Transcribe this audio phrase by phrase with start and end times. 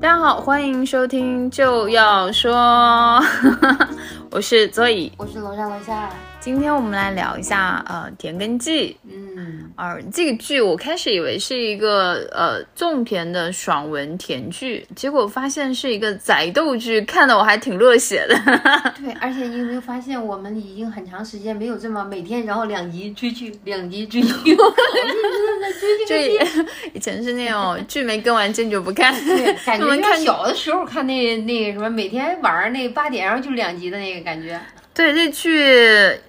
[0.00, 3.20] 大家好，欢迎收听就要说，
[4.32, 6.08] 我是左乙，我是楼上楼下。
[6.40, 8.96] 今天我们来聊一下呃《田耕记》。
[9.36, 18.34] 嗯，而这个剧我开始以为是一个呃种田的爽文甜剧，结果发现是一个宅斗剧，看的我还挺热血的。
[18.98, 24.32] 对，而且你有没有发现，我们已经很长时间没有这么每天然后两集追剧， 两集追剧，
[26.08, 26.48] 追追
[26.94, 34.58] 以前是那种剧没更完坚决不看，对感觉看小的时候看那那个什么，每天晚上那八点然后就两集的那个感觉。
[34.92, 35.64] 对这剧，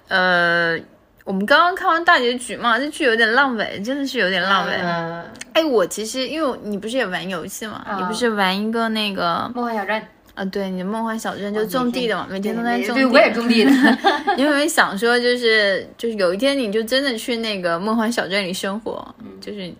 [0.08, 0.78] 呃，
[1.24, 4.74] 我们刚刚看完大结局嘛，这剧有点烂尾，真的是有点烂尾。
[4.82, 10.02] 嗯，哎，我其实因为你不是也玩游戏嘛，啊你不是玩一个那个梦幻小镇，
[10.34, 13.02] 啊，对，你的梦幻小镇就种地的嘛，每天都在种地。
[13.02, 13.70] 对，我也种地的。
[14.36, 19.72] 你有没有想说，就是就是有一天你就真的去那个梦幻小镇里生活，就是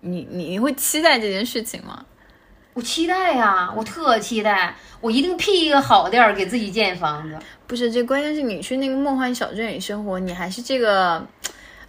[0.00, 2.02] 你你你会期待这件事情吗？
[2.78, 7.36] 我期待呀，我特期待，我一定辟一个好地儿给自己建房子。
[7.66, 11.26] 不是，这关键是你去那个梦幻小镇里生活，你还是这个，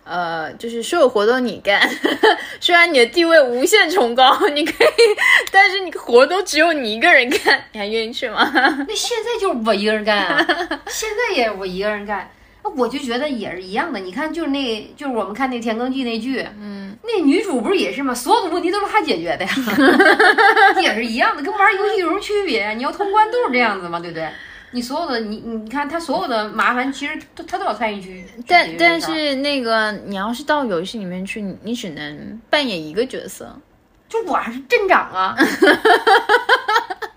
[0.03, 1.79] 呃，就是所有活都你干。
[2.59, 4.97] 虽然你的地位无限崇高，你可以，
[5.51, 8.51] 但是你活都只有你一个人干，你还愿意去吗？
[8.51, 10.43] 那现在就是我一个人干啊，
[10.87, 12.27] 现在也是我一个人干。
[12.63, 18.13] 那我就觉得也是一样的，你看，就是那，就是我们看那《田耕记》那剧，嗯，那女主不是也是吗？
[18.13, 19.51] 所有的问题都是她解决的呀，
[20.81, 22.73] 也是一样的，跟玩游戏有什么区别？
[22.73, 24.29] 你要通关都是这样子嘛，对不对？
[24.71, 28.25] 你所有的你你看，她所有的麻烦，其实都她都要参与去。
[28.45, 33.57] 但但是那个，你要是到游戏里面去，你你只能扮演一个角色，
[34.07, 35.35] 就我还是镇长啊，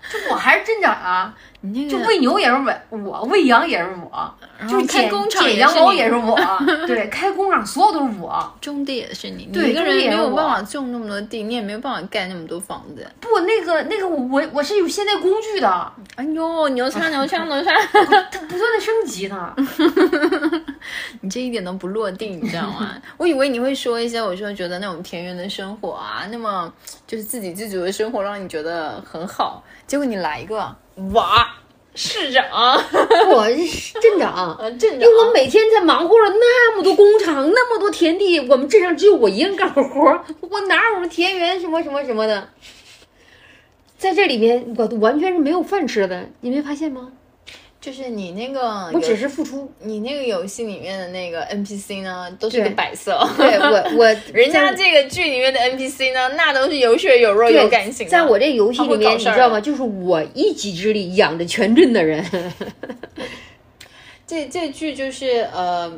[0.09, 1.35] 就我还是镇长啊。
[1.65, 2.53] 你那个就喂牛也是
[2.89, 4.35] 我，我喂羊也是我，
[4.67, 6.37] 就是开工厂剪羊毛也是我，
[6.85, 13.07] 对，开工厂所有都是我，种地也是你，对，一个人没有办法种那么多地，你也没有办法盖那么多房子。
[13.21, 15.93] 不，那个那个我我是有现代工具的。
[16.15, 18.01] 哎呦，牛叉 牛叉牛叉，它
[18.41, 19.55] 不断的升级呢。
[21.21, 22.91] 你这一点都不落地，你知道吗？
[23.15, 26.71] 我以为你会说一些，我说觉得那种田园的生活啊，那么
[27.07, 29.63] 就是自给自足的生活，让你觉得很好。
[29.87, 30.75] 结果你来一个
[31.11, 31.55] 哇，
[31.95, 32.43] 市长，
[33.31, 42.49] 我是镇长， 镇长，因为我每天在忙活了那么多工厂，那么多田地，我们镇上只有我一个人干活，我哪有什么田园什么什么什么的，
[43.97, 47.11] 在这里面我完全是没有饭吃的，你没发现吗？
[47.83, 49.69] 就是你那个，我只是付出。
[49.81, 53.11] 你那个游戏里面的那个 NPC 呢，都是个摆设。
[53.35, 58.07] 对我， 我人家这个剧里面的 NPC 呢，那都是有血有肉有感情。
[58.07, 59.59] 在我这游戏里面，你知道吗？
[59.59, 62.25] 就是我一己之力养着全镇的人。
[64.25, 65.91] 这这剧就是呃，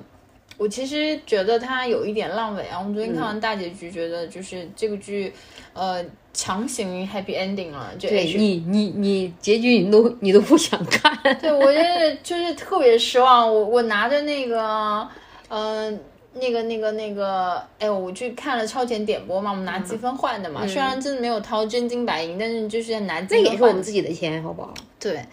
[0.57, 2.79] 我其实觉得它有一点烂尾啊。
[2.79, 5.31] 我们昨天看完大结局，觉得就是这个剧，
[5.73, 6.03] 呃。
[6.35, 13.47] 强行 happy ending 了，对你，你，你结局你都你都不想看，对我就是就是特别失望。
[13.47, 15.07] 我我拿着那个，
[15.47, 15.97] 嗯，
[16.34, 20.68] 那个那个那个，哎，我去看了超前点播嘛，我们拿积分换的嘛。
[20.68, 24.73] 虽然真的没有掏真金白银，但是就是拿积分那也是我们自己的钱，好不好？
[25.00, 25.23] 对，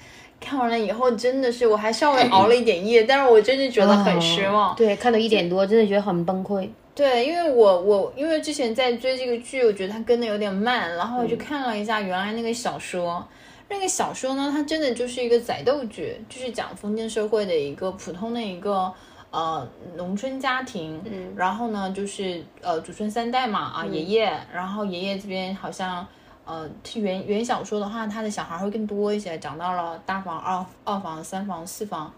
[0.41, 4.77] 看完了以后真的是，我还稍微 熬了一点夜，但是我真的觉得很失望。
[4.77, 6.69] 对，看到一点多，真的觉得很崩溃。
[6.95, 13.27] 对，因为我我因为之前在追这个剧，我觉得它跟的有点慢，然后我就看了一下原来那个小说，
[13.71, 18.93] 那个小说呢，它真的就是一个宅斗剧，就是讲封建社会的一个普通的一个
[19.31, 19.67] 呃
[19.97, 26.07] 农村家庭，嗯，然后呢就是呃祖孙三代嘛啊爷爷，然后爷爷这边好像
[26.45, 32.13] 呃原原小说的话，他的小孩会更多一些，讲到了大房、二二房、三房、四房。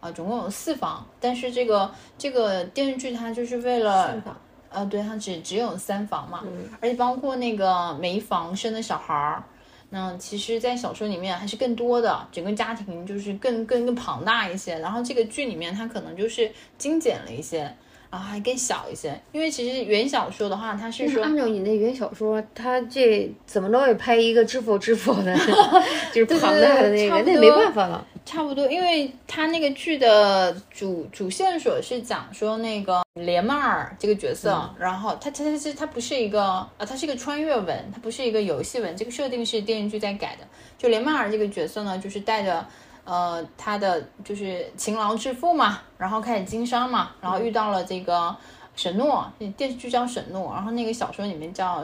[0.00, 4.22] 啊，总共有四房，但是这个这个电视剧它就是为了，
[4.70, 6.44] 呃，对，它只只有三房嘛，
[6.80, 9.42] 而且包括那个每一房生的小孩儿，
[9.90, 17.74] 那其实，在小说里面还是更多的，整个家庭就是更更更庞大一些，然后这个剧里面它可能就是精简了一些，
[18.10, 25.34] 啊还更小一些，因为其实原小说的话，它是说按照你那原小说，它这怎么着也拍一个知否知否的，
[26.12, 28.06] 就是庞大的那个，那没办法了。
[28.28, 40.46] 差不多，因为他那个剧的主主线索是讲说那个连曼尔这个角色，然后他他他他不是一个啊，他是一个穿越文，他不是一个游戏文，这个设定是电视剧在改的。
[40.76, 42.66] 就连曼尔这个角色呢，就是带着
[43.04, 48.36] 呃他的就是勤劳致富嘛，然后开始经商嘛，然后遇到了这个
[48.76, 51.82] 沈诺，电视剧叫沈诺，然后那个小说里面叫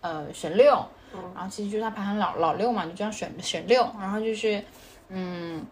[0.00, 0.82] 呃沈六，
[1.34, 4.64] 然后其实就是他排行老老六嘛，就叫沈沈六，然后就是
[5.10, 5.62] 嗯。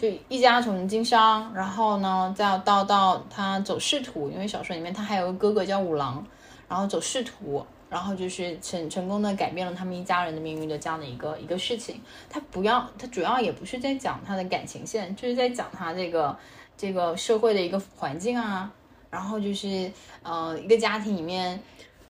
[0.00, 6.26] 就一家从经商，然后呢，再到到他走仕途，因为小说里面他还有个哥哥叫五郎，
[6.66, 12.00] 然后走仕途，然后就是成成功的改变了他们一家人的命运的这样的一个一个事情。
[12.30, 16.34] 他不要，他主要也不是在讲他的感情线，就是在讲他这个
[16.78, 18.72] 这个社会的一个环境啊，
[19.10, 19.92] 然后就是
[20.22, 21.60] 呃一个家庭里面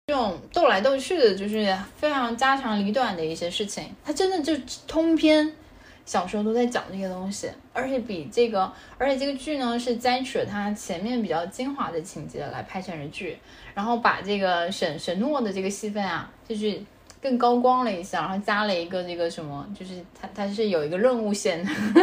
[0.07, 3.93] 这种斗来斗去的，就是非常家长里短的一些事情。
[4.05, 5.57] 他真的就通篇。
[6.11, 13.39] 小时候都在讲这个东西，而且比这个，而且这个剧呢是摘取了它前面比较精华的情节来拍成了剧，
[13.75, 16.83] 然后把这个沈沈诺的这个戏份啊，就是。
[17.23, 21.63] 更高光了一下，然后加了一个这个什么，就是它它是有一个任务线，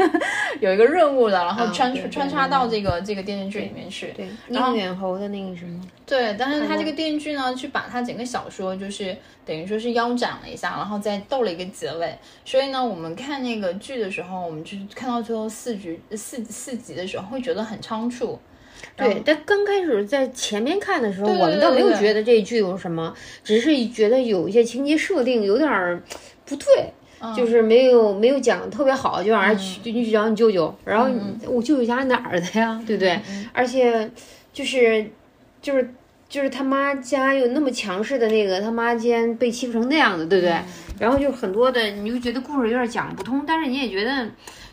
[0.62, 4.14] 有一个任务的，然后穿穿插到这个这个电视剧里面去。
[4.14, 5.81] 对，宁远侯的那个什么？
[6.06, 12.16] 对，但是他这个电视剧呢，去把他整个小说就是等于说是腰斩了一下，然后再逗了一个结尾。
[12.46, 18.40] 所以呢，我们看那个剧的时候，我们就看到最后四局四四集的时候，会觉得很仓促。
[18.97, 23.13] 对，但刚开始在前面看的时候，我们倒没有觉得这一剧有什么，
[23.44, 26.01] 只是觉得有一些情节设定有点儿
[26.45, 26.91] 不对，
[27.35, 31.07] 就是没有没有讲特别好，就让人去就去找你舅舅，然后
[31.45, 33.19] 我舅舅家哪儿的呀，对不对？
[33.53, 34.09] 而且
[34.51, 35.05] 就是
[35.61, 35.94] 就是
[36.27, 40.55] 就是他妈家有那么强势的那个，他妈竟然被欺负成那样的，对不对？
[40.99, 44.27] 然后就很多的，你就觉得故事有点讲不通，但是你也觉得。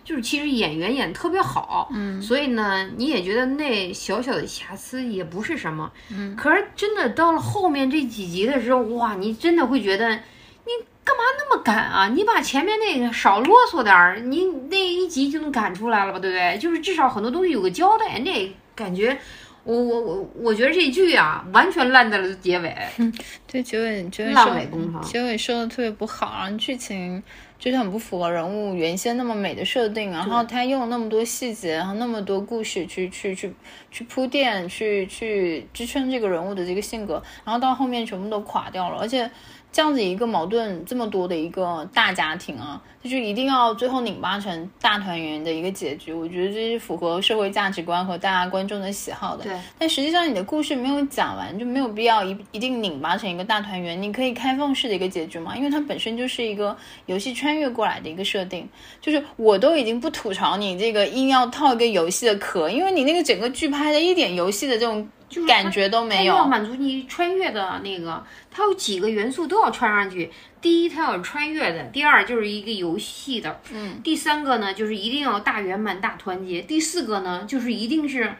[0.05, 10.71] 就是其实演员演特别好，嗯，所以呢，你也觉得那小小的瑕疵也不是什么，嗯，可是真的到了后面这几集的时候，哇，你真的会觉得你
[11.03, 12.09] 干嘛那么赶啊？
[12.09, 16.59] 你把前面那个少啰嗦点儿，你那一集就能赶出来了吧，对不对？
[16.59, 19.17] 就是至少很多东西有个交代，那感觉，
[19.65, 22.77] 我我我我觉得这剧啊，完全烂在了结尾，
[23.51, 27.23] 对结尾结尾烂尾工程，结尾说的特别不好，然后剧情。
[27.65, 33.51] 就是很不符合人物原先那么美的设定，然后他用那么多细节，然后那么多故事去去去
[33.91, 39.31] 去铺垫，去去支撑这个人物的这个性格，然后到后面全部都垮掉了，而且。
[39.75, 49.43] 这样子一个矛盾这么多的一个大家庭啊，就是一定要最后拧巴成大团圆的一个结局，我觉得这是符合社会价值观和大家观众的喜好的。
[49.43, 56.77] 对，但实际上你的故事没有讲完，就没有必要一一定拧巴成一个大团圆，你可以开放式的一个结局嘛，因为它本身就是一个
[57.07, 58.69] 游戏穿越过来的一个设定。
[59.01, 65.09] 就是我都已经不吐槽你这个硬要套一个游戏的壳，因为你那个整个剧拍的一点游戏的这种。
[65.47, 70.31] 感觉都没有，要满足你穿越的那个，它有几个元素都要穿上去。
[70.61, 78.35] 第一，它要穿越的；第二，就是一个游戏的；嗯，第三个呢，就是一定要大圆满、大团结；第四个呢，就是一定是，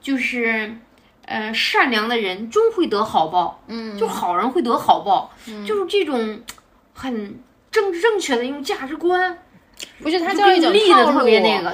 [0.00, 0.76] 就是，
[1.24, 5.32] 呃，善良的人终会得好报，嗯，就好人会得好报，
[5.66, 6.40] 就是这种
[6.92, 7.38] 很
[7.70, 9.38] 正正确的一种价值观。
[10.00, 11.28] 不是他叫一种套路，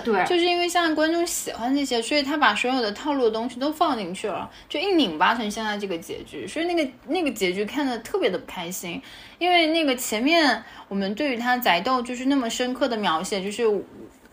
[0.05, 9.01] 对，就是因为现在观众喜欢这些，所以他把所有的套路的东西都放进去了，就一拧巴成现在这个结局，所以那个那个结局看的特别的不开心，
[9.39, 13.65] 因为那个前面我们对于他宅斗就是那么深刻的描写，就是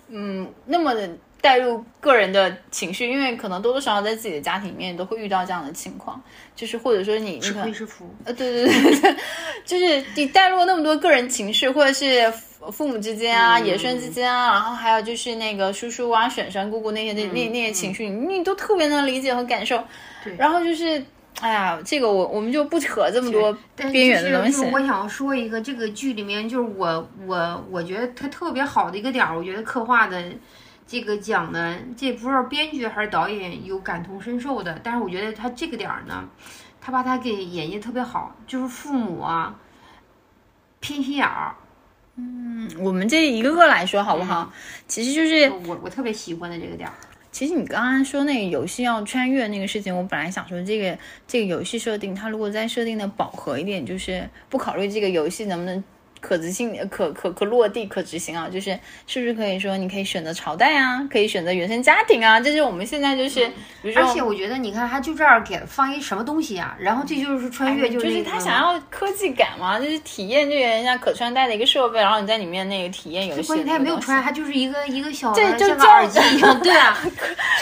[0.10, 1.10] 嗯那么的
[1.44, 6.20] 带入个人的情绪，因为可能多多少少在自己的家庭里面都会遇到这样的情况，
[6.56, 9.16] 就是或者说你吃亏是福，呃对对对对，
[9.66, 12.34] 就是你带入那么多个人情绪，或者是。
[12.72, 19.84] 父母之间啊，爷孙之间啊，然后还有就是那个叔叔啊、婶婶、姑姑那些那那那些情绪，你都特别能理解和感受。
[20.24, 21.04] 对，然后就是，
[21.42, 24.64] 哎呀，这个我我们就不扯这么多边缘的东西。
[24.72, 30.24] 我想说一个，这个剧里面就是我我我觉得它特别好的一个点儿，我觉得刻画的
[30.86, 36.30] 这个讲的，这不知道编剧还是导演有感同身受的，但是我觉得他这个点儿呢，
[36.82, 39.60] 他把他给演绎特别好，就是父母啊
[40.80, 41.56] 偏心眼儿。
[42.16, 44.52] 嗯，我们这一个个来说好不好？
[44.88, 46.94] 其实就是我我特别喜欢的这个点儿。
[47.32, 55.84] 其实你刚刚说那个游戏要穿越那个事情，我本来想说这个这个游戏设定，它如果再设定的饱和一点，就是不考虑这个游戏能不能。
[56.24, 63.46] 可执行、可可可落地、可执行啊，就是是不是可以说你可以选择朝代啊，可以选择原生家庭啊，这是我们现在就是，
[63.82, 73.48] 比如说，而且我觉得你看他就这儿给放一什么东西啊，然后这就是穿越，就是就是他想要科技感嘛，就是体验就人家可穿戴的一个设备，然后你在里面那个体验游戏。
[73.50, 76.98] 关键他也没有穿，他就是一个一个小对，就个耳机一样， 对啊，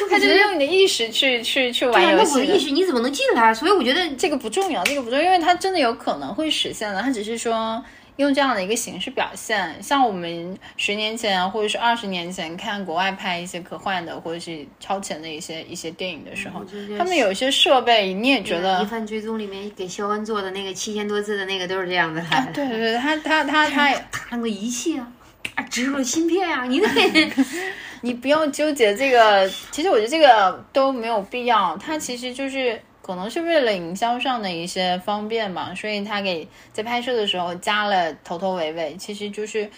[0.07, 2.33] 他就是用你的意识去去去玩游戏。
[2.35, 3.51] 那我的意识你怎么能进来？
[3.55, 7.83] 所以我觉得这个不重要，这个不重要，因为它真的有可能会实现的，他只是说。
[8.21, 16.63] 用这样的一个形式表现，像我们十年前或者是二十年前看国外拍一些科幻的或者是超前的一些一些电影的时候，
[16.97, 22.23] 他们有一些设备，你也觉得《疑犯追踪》里面给肖恩做的那个七千多字的那个都是这样的。
[22.53, 25.11] 对对对，他他他他他那个仪器啊，
[25.55, 26.87] 啊植入了芯片啊，你得
[28.01, 32.79] 你不要纠结这个，其实我觉得这个都没有必要，它其实就是。
[33.11, 39.69] 可能是为了营销上的一些方便吧，所以他给在拍摄的时候加了头头尾尾，其实就是。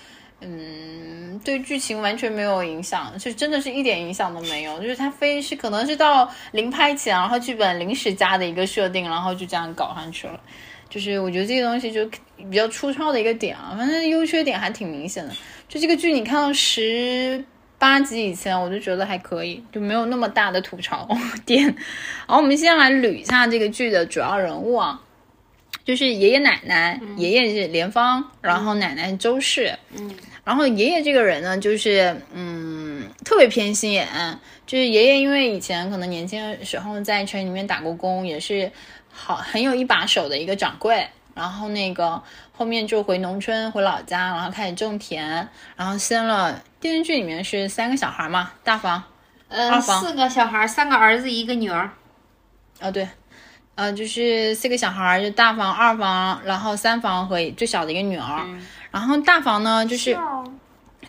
[0.46, 4.78] 嗯，对剧情完全没有影响，就真的是一点影响都没有。
[4.82, 10.38] 就是他非是可能是到临拍前，然后剧本临时加的一个设定，然后就这样搞上去了。
[10.90, 15.34] 就是我觉得这个东西就比较粗糙的一个点啊，反正优缺点还挺明显的。
[15.70, 17.42] 就这个剧，你看到十
[17.84, 21.06] 八集以前，我就觉得还可以，就没有那么大的吐槽
[21.46, 21.66] 点。
[21.66, 25.02] 然后我们先来捋一下这个剧的主要人物啊。
[25.84, 34.08] 就是爷爷奶奶，爷爷是莲芳，然后奶奶周氏，嗯，然后爷爷这个人呢，就是嗯，特别偏心眼，
[34.66, 38.72] 就是爷爷因为以前可能年轻的时候在城里面打过工，也是
[39.12, 42.24] 好很有一把手的一个掌柜，然后那个
[42.54, 49.02] 后面就回农村回老家，然后开始种田，然后生了电视剧里面是三个小孩嘛，大房，
[49.48, 51.90] 呃，四个小孩，三个儿子一个女儿，
[52.82, 53.08] 啊对。
[53.76, 58.46] 呃，就是四个小孩，就大房、二房，然后三房和最小的一个女儿。
[58.92, 60.14] 然后大房呢，就是，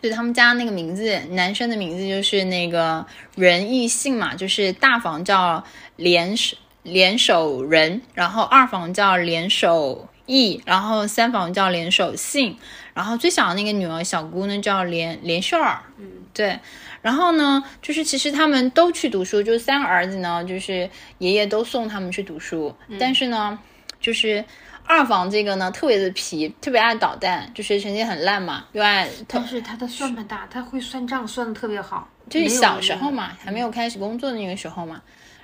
[0.01, 3.05] 就他们家那个名字，男生的名字就是那个
[3.35, 5.61] 仁义信嘛，就是大房叫
[5.97, 12.57] 联手联手仁，然后二房叫联手义，然后三房叫联手信，
[12.95, 15.83] 然后最小的那个女儿小姑呢叫连连秀儿。
[15.97, 16.57] 嗯，对。
[17.03, 22.75] 然后呢，就是其实他们都去读书，就是三个儿子呢，就是爷爷都送他们去读书。
[22.99, 23.59] 但是呢，
[23.99, 24.43] 就是
[24.85, 29.07] 二房这个呢，特别的皮，特别爱捣蛋，就是成绩很烂嘛，又爱。
[29.27, 32.09] 但是他的算盘大，他会算账，算的特别好。
[32.27, 34.99] 就是小时候嘛，还没有开始工作的那个时候嘛，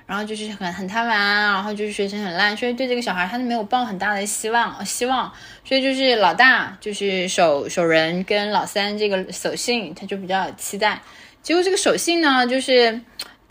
[0.06, 5.32] 然后就是很很贪玩，然后就是学习很烂，所以对这个小孩他就没有抱很大的希望，希望。
[5.64, 11.00] 所以就是老大就是守守人跟老三这个守信，他就比较有期待。
[11.42, 13.00] 结果这个守信呢，就是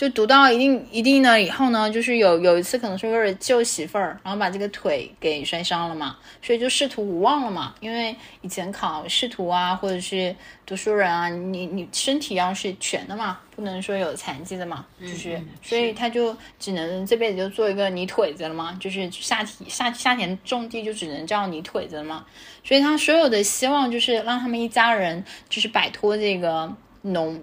[0.02, 7.76] 就读到一定一定的以后呢，就是有有一次可能是为了救媳妇儿，然后把这个腿给摔伤了嘛，所以就仕途无望了嘛。
[7.82, 22.26] 因为以前考仕途啊，或者是读书人啊，你你身体要是全的嘛，不能说有残疾的嘛，就是所以他就只能这辈子就做一个泥腿子了嘛，就是下体下下田种地就只能叫泥腿子了嘛。
[22.64, 27.40] 所以他所有的希望就是让他们一家人就是摆脱这个农。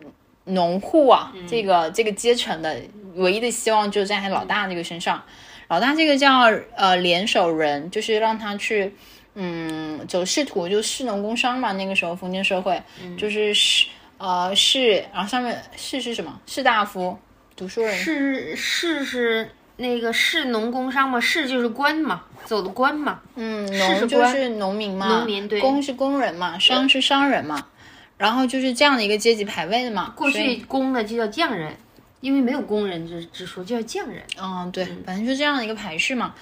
[0.48, 2.76] 农户啊，这个这个阶层的
[3.14, 5.22] 唯一的希望就在他老大那个身上。
[5.68, 8.94] 老大这个叫呃联手人，就是让他去
[9.34, 11.72] 嗯走仕途，就士农工商嘛。
[11.72, 12.82] 那个时候封建社会
[13.18, 13.86] 就是士
[14.16, 16.40] 呃士，然后上面士是什么？
[16.46, 17.18] 士大夫，
[17.54, 17.94] 读书人。
[17.94, 23.20] 士士是那个士农工商嘛，士就是官嘛，走的官嘛。
[23.36, 27.66] 嗯，农就是农民嘛，农民对，工是工人嘛，商是商人嘛。
[28.18, 30.12] 然后就是这样的一个阶级排位的嘛。
[30.14, 31.74] 过去工的就叫匠人，
[32.20, 34.22] 因为没有工人之之说，就叫匠人。
[34.38, 36.34] 嗯，对，反正就这样的一个排序嘛。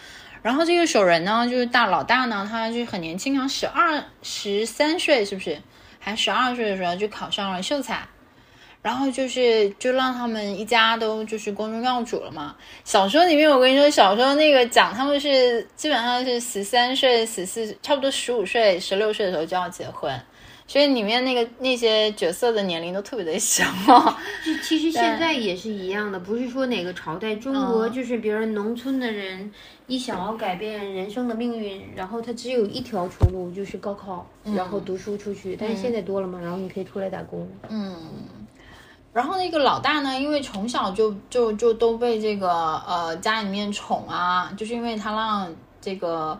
[0.42, 5.60] 然后这个守人呢，就是大老大呢，他就很年轻，好像十二十三岁，是不是？
[5.98, 8.06] 还十二岁的时候就考上了秀才，
[8.80, 12.54] 然后就是就让他们一家都就是光宗耀祖了嘛。
[12.84, 20.16] 小说里面我跟你说，小说那个讲他们是基本上是十三岁、十四，差不多十五岁、十六岁的时候就要结婚。
[20.68, 23.64] 所以里面那个那些角色的年龄都特别的小，
[24.44, 29.48] 就其实现在也是一样的，不是说哪个朝代，中国就是比如农村的人
[29.86, 35.54] 一想要改变人生的命运，然后他只有一条出路，就是高考，然后读书出去。
[35.54, 37.48] 但是现在多了嘛，然后你可以出来打工。
[37.68, 37.94] 嗯，
[39.12, 42.50] 然后那个老大呢，因为从小就就就都被这个
[42.88, 46.36] 呃家里面宠啊，就是因为他让这个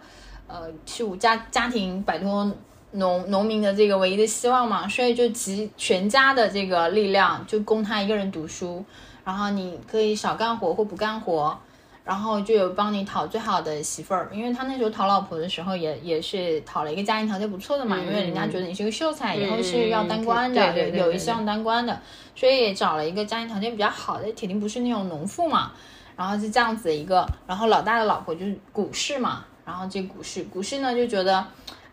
[0.48, 2.52] 呃去家家庭摆脱。
[2.96, 8.84] 农农民的这个唯一的希望嘛，所以就集全家的这个力量，就供他一个人读书。
[9.24, 11.58] 然后你可以少干活或不干活，
[12.04, 14.30] 然后就有帮你讨最好的媳妇儿。
[14.32, 17.98] 因为他那时候讨老婆的时候，也也是讨了一个家庭条件不错的嘛。
[17.98, 22.00] 因为人家觉得你是个秀才，以后是要当官的，有一项当官的，
[22.36, 25.72] 所以也找了一个家庭条件比较好的，铁定不是那种农妇嘛。
[26.16, 29.44] 然后是这样子一个，然后老大的老婆就是股市嘛。
[29.64, 31.44] 然后这股市，股市呢就觉得。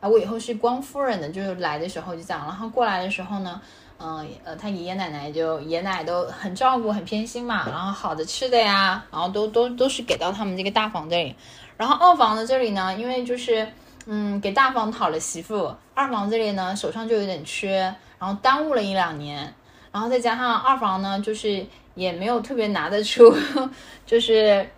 [0.03, 3.61] 啊，我以后是光夫人的，就是来的时候就这样，然后过来的时候呢，
[3.97, 11.33] 嗯呃，他爷爷奶奶就爷奶都很照顾，很偏心嘛，然后好的吃的呀，然后都都都是给到他们这个大房这里，
[11.77, 13.65] 然后二房的这里呢，因为就是
[14.05, 19.53] 嗯给大房讨了媳妇，二房这里呢手上就有点缺，然后耽误了一两年，
[19.93, 23.33] 然后再加上二房呢就是也没有特别拿得出，
[24.05, 24.69] 就是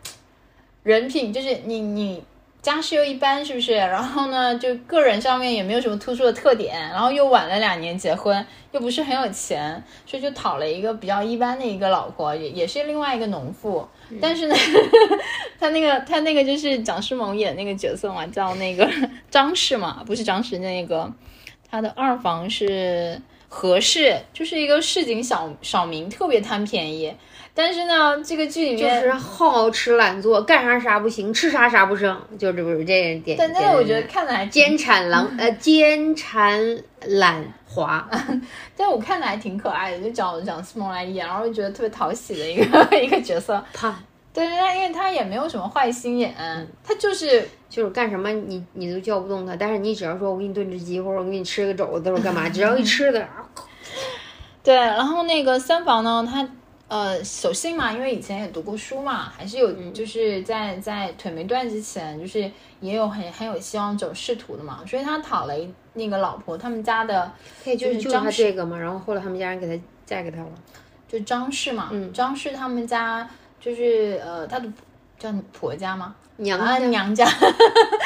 [0.84, 2.24] 人品，就是你你。
[2.66, 3.76] 家世又一般，是不是？
[3.76, 13.88] 然后呢，就个人上面也没有什么突出的特点，然后又晚了两年结婚，又不是很有钱，所以就讨了一个比较一般的一个老婆，也也是另外一个农妇。
[14.20, 14.56] 但是呢，
[15.60, 18.90] 他那个他那个就是蒋诗萌演那个角色嘛，叫那个
[19.30, 21.14] 张氏嘛，不是张氏，那个
[21.70, 23.22] 他的二房是
[23.58, 27.16] 何氏，就是一个市井小小民，特别贪便宜。
[27.54, 33.38] 但是呢，这个剧里面就是好吃懒做，干啥啥不行，吃啥啥不剩，就这不是这点。
[33.38, 36.60] 但那个我觉得看的还奸产狼 呃奸产
[37.06, 38.06] 懒滑，
[38.76, 43.64] 但我看的还挺可爱的，就讲讲思萌来演，然后就觉得特别讨喜的一个 一个角色。
[43.74, 43.98] 胖，
[44.36, 46.36] 对对对，因为他也没有什么坏心眼，
[46.84, 53.28] 他就是就是干什么你你都叫不动他，但是你只要说我给你炖只鸡，或者我给你吃个肘子，或者干嘛，只要一吃的，
[54.62, 54.76] 对。
[54.76, 56.48] 然后那个三房呢，他。
[56.88, 62.40] 呃，守信嘛，因为以前也读过书嘛，还是有，就是在在腿没断之前，就是
[62.80, 67.32] 也有很很有希望走仕途的嘛，所以他讨了一那个老婆，他们家的，
[67.64, 70.50] 就是张他这个嘛，然后后来他们家人给他嫁给他了，
[71.08, 73.28] 就张氏嘛，嗯张氏他们家
[73.66, 74.68] 就是呃，他的
[75.18, 76.14] 叫婆家吗？
[76.38, 77.26] 娘家娘家，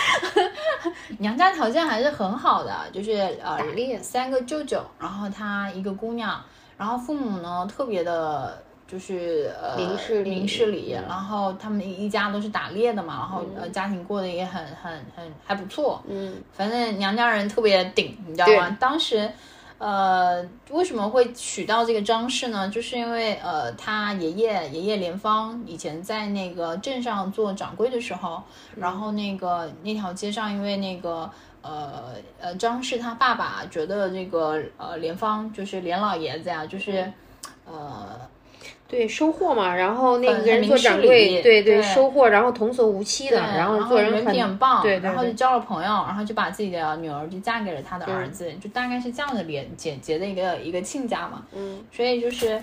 [1.20, 3.12] 娘家条件还是很好的，就是
[3.44, 3.60] 呃，
[4.02, 6.42] 三个舅舅，然后他一个姑娘，
[6.78, 8.64] 然后父母呢特别的。
[8.90, 18.76] 就是呃，明事明事理，然后他们一家都是打猎的嘛，然后呃，家庭过得也很很很还不错，嗯，反正娘家人特别顶，你知道吗？
[18.80, 19.30] 当时，
[19.80, 22.70] 呃，为什么会娶到这个张氏呢？
[22.70, 28.44] 就是因为呃，他爷爷爷爷连芳以前在那个镇上做掌柜的时候，
[28.76, 31.32] 然后那个那条街上，因为那个
[31.62, 37.12] 呃呃张氏他爸爸觉得这个呃连芳就是连老爷子呀，就是
[37.66, 38.29] 呃。
[38.90, 52.60] 对，收获嘛，然后那个人做掌柜，对对，收获，然后童叟无欺的，然后做人品很棒，对，然后就交了朋友，然后就把自己的女儿就嫁给了他的儿子，就大概是这样的连简洁的一个一个亲家嘛，嗯，所以就是，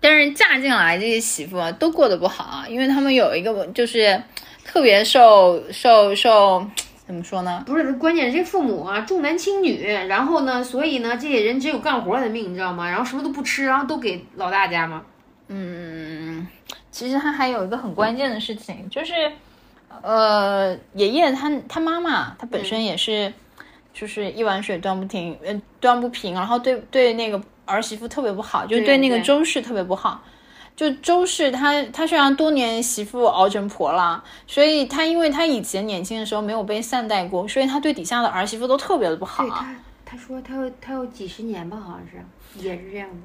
[0.00, 4.20] 但是嫁进来这些媳妇啊，都过得不好啊，因为他们有一个就是
[4.64, 6.66] 特别受受受
[7.06, 7.62] 怎么说呢？
[7.64, 12.90] 不是，关键这父母啊重男轻女，然后呢，所以呢，这些人只有干活的命，你知道吗？
[12.90, 15.04] 然后什么都不吃，然后都给老大家嘛。
[15.52, 16.46] 嗯，
[16.92, 19.12] 其实他还有一个很关键的事情，就是，
[20.00, 23.32] 呃，爷爷他他妈妈他本身也是，
[23.92, 30.22] 就是一碗水端不平，呃，端不平，然后对对那个儿媳妇特别不好，就对那个周氏特别不好。
[30.76, 39.46] 就周氏他他虽然多年媳妇熬成婆了，所以他因为他以前年轻的时候没有被善待过，所以他对底下的儿媳妇都特别的不好。
[39.48, 39.74] 他
[40.06, 43.16] 他说他有他有几十年吧，好像是也是这样的。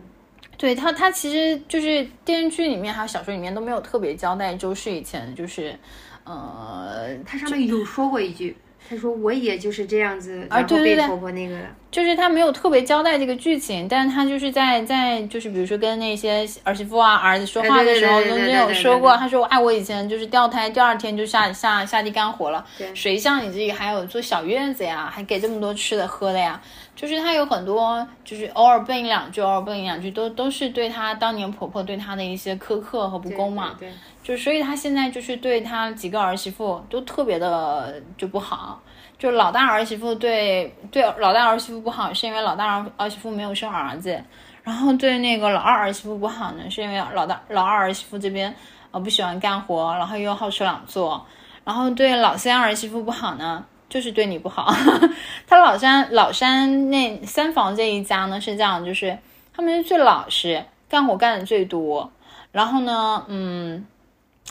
[0.58, 5.78] 对他，他其实就是电视剧里面还有小说里面都没有特别交代周氏以前就是，
[6.24, 8.56] 呃，他上面有说过一句，
[8.89, 11.58] 他说我也就是这样子，然后被婆婆那个，
[11.91, 26.62] 就是他没有特别交代这个剧情，但是他就是在在就是比如说跟那些儿媳妇啊儿子说话的时候，中间有说过，他说哎我以前就是掉胎第二天就下下下地干活了，谁像你自己还有做小院子呀，还给这么多吃的喝的呀。
[26.95, 33.75] 就是他有很多，就是偶尔背一两句，偶尔背一两句，都都是对他当年婆婆对他的一些苛刻和不公嘛。
[33.77, 33.91] 对，
[34.23, 38.81] 就所以他现在就是对他几个儿媳妇都特别的就不好。
[39.17, 44.21] 就老大儿媳妇对对老大儿媳妇不好，是因为老大儿儿媳妇没有生儿子。
[44.63, 48.55] 然后对那个老二儿媳妇不好呢，是因为老大老二儿媳妇这边
[48.91, 51.25] 呃不喜欢干活，然后又好吃懒做。
[51.63, 53.65] 然后对老三儿媳妇不好呢。
[53.89, 54.74] 就是对你不好，
[55.48, 59.17] 他老山老山那三房这一家呢是这样，就是
[59.54, 62.12] 他们是最老实，干活干的最多，
[62.52, 63.86] 然后呢，嗯，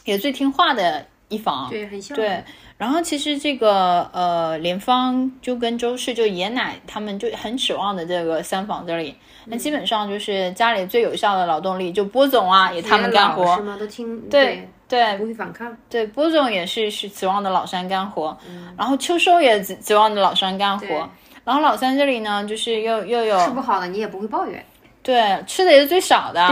[0.04, 2.42] 也最听话的一房，对，很像，对。
[2.76, 9.14] 然后其实这个呃连芳就跟周氏就爷奶他们就很指望的这个三房这里，
[9.46, 13.76] 那基本上就是家里最有效的劳动力，就波总啊也他们干活，是吗？
[13.78, 14.68] 都听对。
[14.86, 15.74] 对，不会反抗。
[15.88, 18.36] 对，波总也是是指望的老三干活，
[18.76, 21.08] 然后秋收也指指望的老三干活，
[21.42, 24.64] 然后老三这里呢，就是又又有吃不好的，你也不会抱怨。
[25.02, 26.48] 对，吃的也是最少的，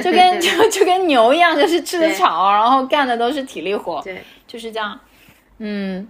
[0.00, 4.98] 就跟就就跟牛一样，就是吃的草，然后干的都是体力活，对，就是这样，
[5.62, 6.08] 嗯。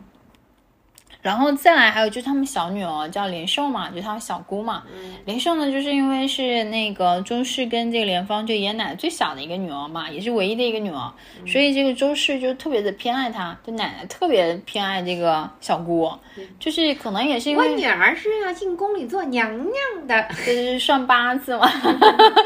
[1.20, 4.82] 然后再来还有就是他们小女儿叫连寿嘛，就他小姑嘛。
[5.24, 11.12] 连寿呢，就是因为是那个周氏跟这个莲芳就爷爷奶奶最小的一个女儿嘛，也是唯一的一个女儿，
[11.46, 16.10] 所以这个周氏就特别的偏爱她，就奶奶特别偏爱这个小姑，
[16.58, 21.70] 就是可能也是因为我女儿是要进宫里做娘娘的，这是算八字嘛。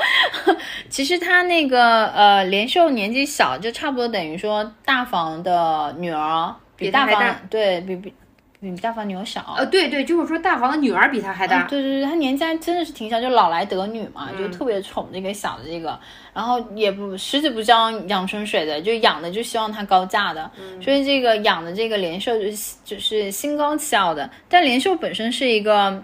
[0.90, 6.54] 其实她那个呃连寿年纪小，就差不多等于说大房的女儿。
[6.76, 7.36] 比大房。
[7.50, 8.12] 对比比
[8.58, 9.54] 比大房女儿小。
[9.58, 11.64] 呃，对对，就是说大房的女儿比他还大。
[11.64, 15.98] 对对对，她年纪还真的是挺小，就老来得女嘛，嗯就特别宠这个小的这个，
[16.32, 26.02] 然后也不十指不沾阳春水的，就养的就希望她高价的，嗯所以这个养的这个连秀就是就是心高气傲的，但连秀本身是一个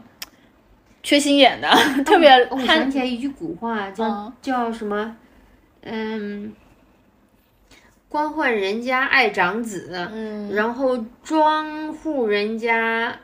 [1.03, 1.69] 缺心眼的，
[2.05, 5.17] 特别哦我想起来一句古话，叫、嗯叫什么？
[5.85, 6.53] 嗯，
[8.13, 13.19] 官宦人家爱长子，嗯然后庄户人家，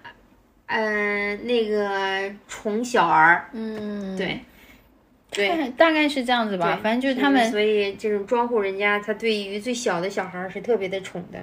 [0.65, 3.51] 呃，那个宠小儿。
[3.53, 4.41] 嗯，对，
[5.31, 5.49] 对。
[5.49, 11.39] 大大概是这样子吧，反正就是他们所以这种庄户人家，他对于最小的小孩儿是特别的宠的，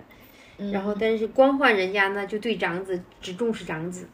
[0.58, 4.10] 嗯然后但是官宦人家呢，就对长子只重视长子。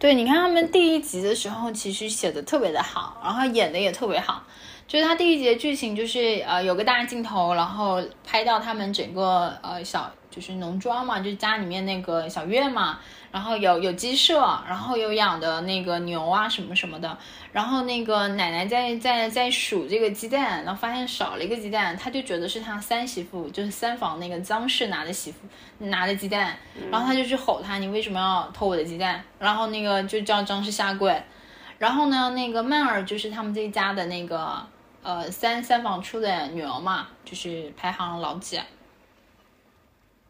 [0.00, 4.44] 对，你看他们第一集的时候，其实写的特别的好，然后演的也特别好。
[4.92, 12.98] 就是他第一集的剧情，就是呃有个大镜头，然后拍到他们整个呃小就是农庄嘛，就是家里面那个小院嘛，
[13.30, 17.16] 然后有有鸡舍，然后有养的那个牛啊什么什么的，
[17.52, 25.38] 然后那个奶奶在在在数这个鸡蛋，然后发现少了一个鸡蛋，她就觉得是她三媳妇，就是三房那个张氏拿的媳妇
[25.86, 26.54] 拿的鸡蛋，
[26.90, 29.24] 然后她就去吼她，你为什么要偷我的鸡蛋？
[29.38, 31.18] 然后那个就叫张氏下跪，
[31.78, 34.62] 然后呢，那个曼儿就是他们这一家的那个
[35.02, 38.60] 呃三三房出的女儿嘛，就是排行老几？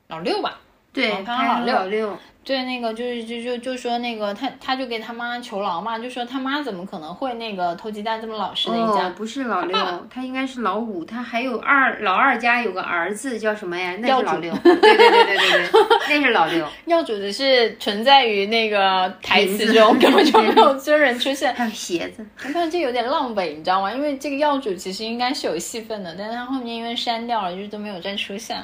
[0.08, 0.60] 老六吧。
[0.92, 2.18] 对，哦刚老六。
[2.44, 9.06] 对，那个就是就就就说那个他他就给他妈求饶嘛，就说他妈怎么可能会那个偷鸡蛋这么老实的一家？
[9.06, 9.78] 哦，不是老六，
[10.10, 13.96] 他应该是老五，他还有二老二家有个儿子叫什么呀？
[14.00, 14.52] 那是老六。
[14.64, 16.66] 对对对对对对，那是老六。
[16.86, 21.54] 药主只是存在于那个台词中，根本就没有真人出现。
[21.54, 22.26] 还有鞋子。
[22.44, 23.92] 你看这有点浪费，你知道吗？
[23.92, 28.60] 因为这个药主其实应该是有戏份的，但是他后面因为删掉了，就是都没有再出现。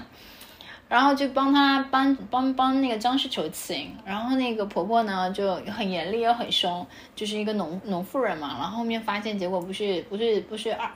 [0.89, 8.57] 然后就帮他帮帮帮那个张氏求情，然后那个婆婆呢就很严厉又很凶，就是一个农农妇人嘛。
[8.59, 10.91] 然后后面发现结果不是不是不是二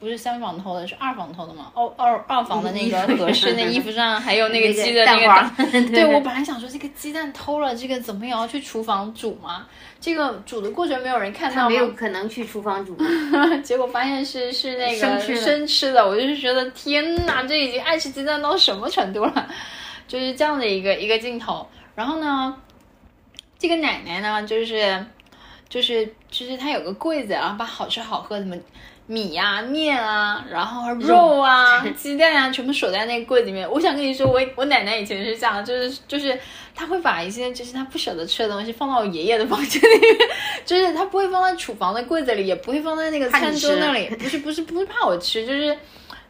[0.00, 1.70] 不是三房偷的，是二房偷的嘛？
[1.74, 5.56] 二二二房的那个合适 那衣服上还有那个鸡的那个蛋黄。
[5.70, 9.66] 对对我本来想说这个鸡蛋偷了，这个怎么也要去厨房煮嘛？
[10.00, 11.68] 这个煮的过程没有人看到吗？
[11.68, 12.96] 没有可能去厨房煮。
[13.62, 19.48] 结果发现是是那个生吃的生吃的，我就是觉得天哪，这已经爱吃鸡蛋到什么程度了？
[20.08, 21.68] 就是这样的一个一个镜头。
[21.94, 22.56] 然后呢，
[23.58, 25.04] 这个奶奶呢，就是
[25.68, 28.56] 就是就是她有个柜子，然后把好吃好喝的什么
[29.10, 33.68] 米呀、面啊，然后肉啊、 鸡蛋啊，全部锁在那个柜子里面。
[33.68, 36.38] 我想跟你说，我我奶奶以前是这样，就是就是
[36.76, 40.28] 她会把一些就是她不舍得吃的东西放到我爷爷的房间里面，
[40.64, 44.06] 就是她不会放在厨房的柜子里，也不会放在那个餐桌那里。
[44.14, 45.76] 不是不是不是怕我吃，就是。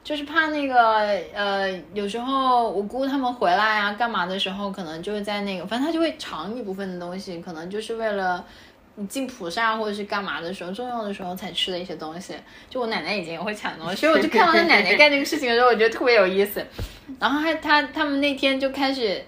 [0.03, 8.43] 就是怕那个呃，有时候我姑他们回来啊，干嘛的时候，可能就会在那个，反正她就会尝一部分的东西，可能就是为了
[8.97, 12.35] 你进菩萨或者是干嘛的时候，重要的时候才吃的一些东西。
[12.69, 16.65] 就我奶奶以前也会抢东西，所以我就看到他奶奶干这个事情的时候，我觉得特别有意思。
[17.19, 19.25] 然后还他他们那天就开始，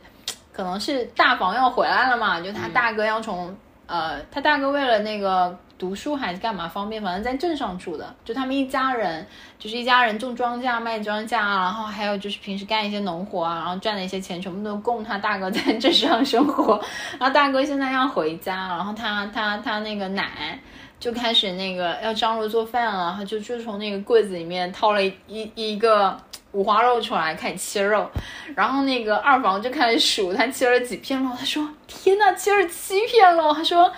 [0.52, 9.26] 可能是大房要回来了嘛，就他大哥要从、呃，他大哥为了那个读书还是干嘛方便，反正在镇上住的，就他们一家人，
[9.58, 16.80] 就是一家人种庄稼、卖庄稼啊，然后还有就是平时干一些农活啊，然后赚的一些钱全部都供他大哥在镇上生活。
[17.18, 20.56] 然后大哥现在要回家，然后他他他那个奶。
[21.00, 26.16] 就开始那个要张罗做饭了，他就就从那个柜子里面掏了一一一个
[26.52, 28.08] 五花肉出来，开始切肉。
[28.54, 33.92] 然后那个二房就开始数他切了几片肉，他说：“天呐，切了七片肉！”他说：“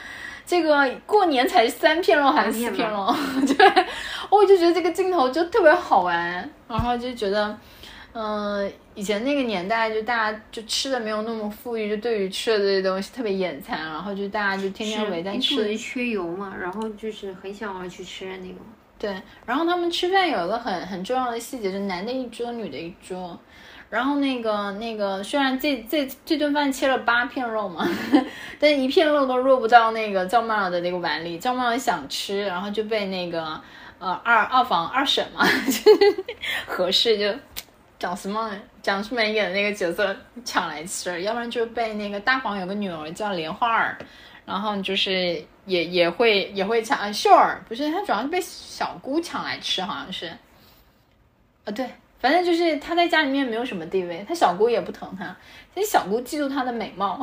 [0.47, 3.15] 这个过年才三片肉还是四片肉？”
[3.57, 3.87] 对，
[4.31, 7.59] 我就觉得这个镜头就特别好玩，然后就觉得。
[8.17, 15.57] 嗯，以前那个年代，就大家就吃的没有那么富裕，就对于吃的这些东西特别眼馋，然后就大家就天天围在吃。
[15.57, 18.59] 肚子缺油嘛，然后就是很想要去吃那种。
[18.97, 23.37] 对，然后他们吃饭有一个很很重要的细节，是男的一桌，女的一桌。
[23.95, 27.89] 然后那个那个，虽然这这这顿饭切了八片肉嘛，
[28.59, 31.39] 但一片肉都落不到那个赵曼儿的那个碗里。
[31.39, 33.61] 赵曼儿想吃，然后就被那个
[34.01, 35.47] 呃二二房二婶嘛，
[36.67, 37.39] 合适就
[37.97, 38.51] 蒋思梦
[38.83, 43.97] 蒋思梅演的那个角色抢来吃，要不然就被那个大房有个女儿叫莲花儿，
[44.45, 50.27] 然后就是也也会也会抢，秀儿不是，她主要是被小姑抢来吃，好像是，
[51.65, 51.89] 啊对，
[52.25, 55.37] 反正就是她在家里面没有什么地位，她小姑也不疼她，
[55.75, 57.21] 其实小姑嫉妒她的美貌，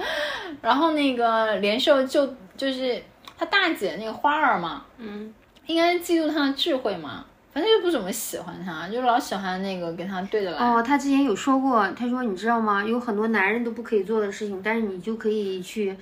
[0.60, 3.02] 然后那个连寿就就是
[3.38, 5.32] 她大姐那个花儿嘛，嗯，
[5.64, 7.24] 应该嫉妒她的智慧嘛。
[7.54, 10.58] 反正就不怎么喜欢他，就老喜欢那个跟他对着来。
[10.58, 12.84] 哦，他之前有说过，他说你知道吗？
[12.84, 15.96] 有很多男人都不可以做的事情，但是你就可以去，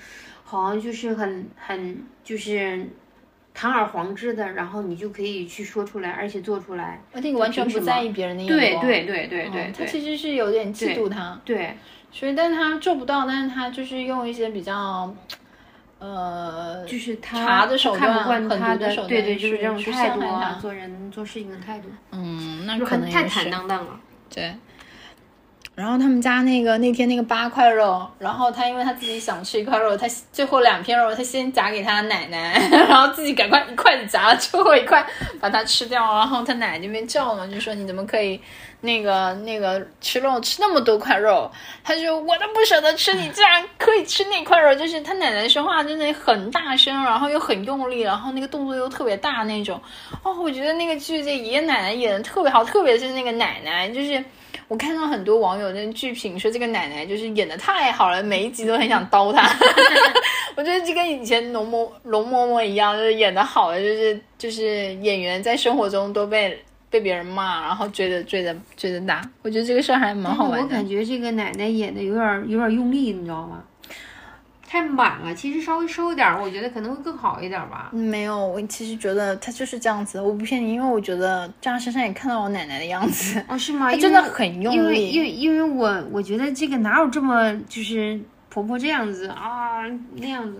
[0.44, 2.88] 好像就是很很就是
[3.54, 7.02] 堂而皇之的，然后你就可以去说出来，而且做出来。
[7.12, 8.86] 那个完全不在意别人的眼光。
[8.86, 11.76] 对对对对对嗯他其实是有点嫉妒他，对，
[12.10, 15.14] 所以但是他做不到，但是他就是用一些比较，
[15.98, 20.20] 呃，就是他查的手他看不段惯他狠毒的手段对对，就是这种去态度
[20.60, 24.00] 做人做事情的态度，嗯，那就可能太坦是荡荡了。
[24.34, 24.54] 对。
[25.82, 35.04] 然后他们家那个那天那个八块肉，然后他因为他自己想吃一块肉，他最后两片肉他先夹给他奶奶， 然后自己赶快一筷子夹了最后一块
[35.40, 38.40] 把它吃掉，然后他奶奶那边叫嘛，就说你怎么可以
[38.82, 41.50] 那个那个吃肉吃那么多块肉？
[41.82, 49.82] 他说我都不舍得吃，你竟然可以吃那块肉，就是他奶奶说话真的很大声，然后又很用力，然后那个动作又特别大那种。
[50.22, 54.24] 哦，我觉得那个剧这爷爷奶奶演的特别好，特别是那个奶奶，就是。
[54.68, 59.48] 我看到很多网友那剧评说这个奶奶就是演的太好了，每一集都很想刀她。
[60.56, 69.22] 我觉得这跟以前龙嬷龙嬷嬷一样，就是演的好的，就是就是演员在生活中都被被别人骂，然后追着追着追着打。
[69.42, 70.64] 我觉得这个事儿还蛮好玩的。
[70.64, 73.62] 我感觉这个奶奶演的有点有点用力，你知道吗？
[74.72, 77.90] 太满了，其实稍微收一点，我觉得可能会更好一点吧。
[77.92, 83.44] 没有，我其实觉得他就是这样子，我不骗你，因为我觉得这样身上也看到我奶奶的样子。
[83.48, 83.90] 哦，是吗？
[83.92, 89.82] 她真的很用因为力，因为因为我我觉得这个哪有这么就是婆婆这样子啊
[90.16, 90.56] 那样子。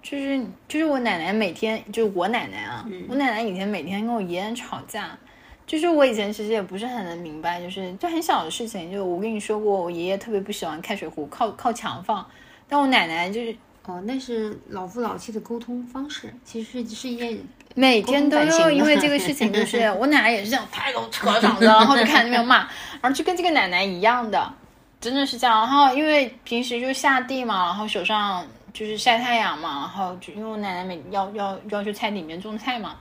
[0.00, 5.18] 就是就是我奶奶每天就是我奶奶啊，我奶奶以前每天跟我爷爷吵架，
[5.66, 12.24] 就是我以前其实也不是很能明白，就是就很小的事情，就我跟你说过，我爷爷特别不喜欢开水壶靠靠墙放，
[12.68, 17.38] 但我奶奶就是哦，那是老夫老妻的沟通方式，其实是是一件
[17.74, 22.58] 每天都要因为 这个事情，就是我奶奶也是这样抬头扯嗓子，然后就开始那边骂，
[23.00, 24.52] 然后就跟这个奶奶一样的，
[25.00, 25.60] 真的是这样。
[25.60, 28.46] 然后因为平时就下地嘛，然后手上。
[28.72, 32.94] 就是晒太阳嘛，然后就因为我奶奶每要要要去菜地里面种菜嘛，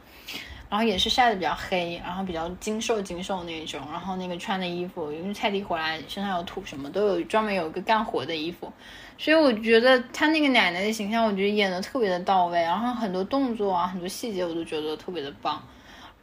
[0.70, 8.72] 然后也是晒的比较黑，然后比较精瘦精瘦那种，然后那个穿的衣服，因为菜地回来身上有土什么都有，专门有一个干活的衣服，
[9.18, 15.62] 所以我觉得他那个奶奶的形象，我觉得演的特别的到位，然后很多动作啊，很多细节我都觉得特别的棒。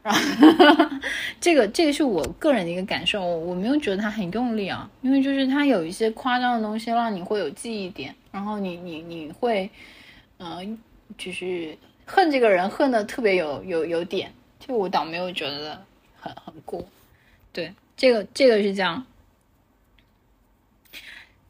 [0.03, 0.19] 然后
[1.39, 9.69] 这个这个是我个人的一个感受，我我没有觉得他很用力啊，因为就是他有一些夸张的东西让你会有记忆点，然后你你你会，
[10.39, 10.77] 嗯、
[11.17, 15.81] 就是恨这个人恨的特别有有有点，就我倒没有觉得
[16.19, 16.85] 很很过，
[17.53, 19.05] 对，这个这个是这样。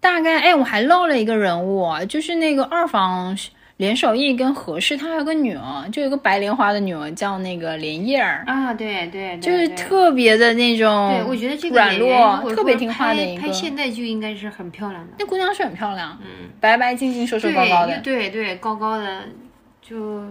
[0.03, 3.35] 大概哎，我还漏了一个人物，就是那个二房。
[3.77, 13.41] 连守义跟何氏，他还有个女儿，就有个白莲花的女儿，叫那个莲叶儿啊，对对，就是特别的那种，对我觉得这个软弱，特别听话的一个。
[13.41, 19.23] 拍现代剧应该是很漂亮的，那姑娘是很漂亮，嗯，白白净净、瘦瘦高高的，对对，高高的，
[19.81, 20.23] 就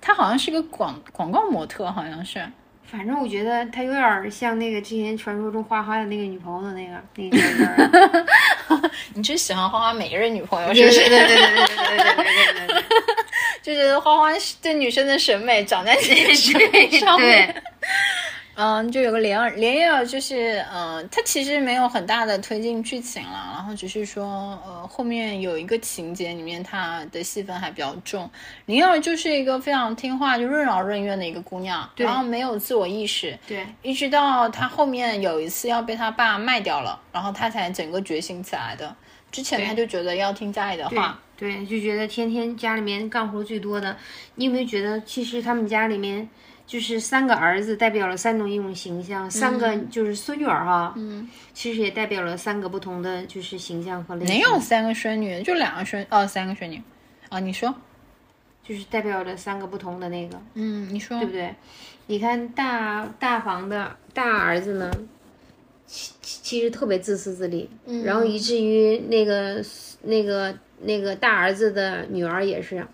[0.00, 2.42] 她好像是个广广告模特，好像是。
[2.90, 8.26] 反正我觉得他有点像那个之前传说中花花的那个女朋友的那个那个。
[9.14, 11.00] 你真喜欢花花每一任女朋友，是不是？
[11.08, 12.82] 对对对对对对对对对对。
[13.62, 14.28] 就是花花
[14.62, 17.62] 对女生的审美长在自己审美上面。
[18.62, 24.26] 嗯，就有个莲儿，莲叶儿就是，嗯，它其实没有很大的推进剧情了，然后只是说，
[24.66, 28.30] 呃，后面有一个情节里面她的戏份还比较重。
[28.66, 38.94] 莲儿就是一个非常听话、就任劳任怨的一个姑娘，然后没有自我意识，对，一直到她后面有一次要被她爸卖掉了，然后她才整个觉醒起来的。
[39.32, 41.18] 之前她就觉得要听家里的话。
[41.38, 43.96] 对，就觉得天天家里面干活最多的，
[44.34, 46.28] 你有没有觉得其实他们家里面
[46.70, 54.36] 就是三个儿子代表了三种一种形象，三个就是孙女儿哈，嗯，其实也代表了三个不同的就是形象和类型。
[54.36, 56.80] 没有三个孙女，就两个孙哦，三个孙女，
[57.28, 57.74] 啊，你说，
[58.62, 61.52] 就是代表了三个不同的那个，嗯，你说对不对？
[62.06, 64.92] 你看大大房的大儿子呢，
[65.86, 69.60] 其其实特别自私自利，嗯然后以至于那个
[70.02, 70.56] 那个。
[70.82, 72.86] 那个大儿子的女儿也是，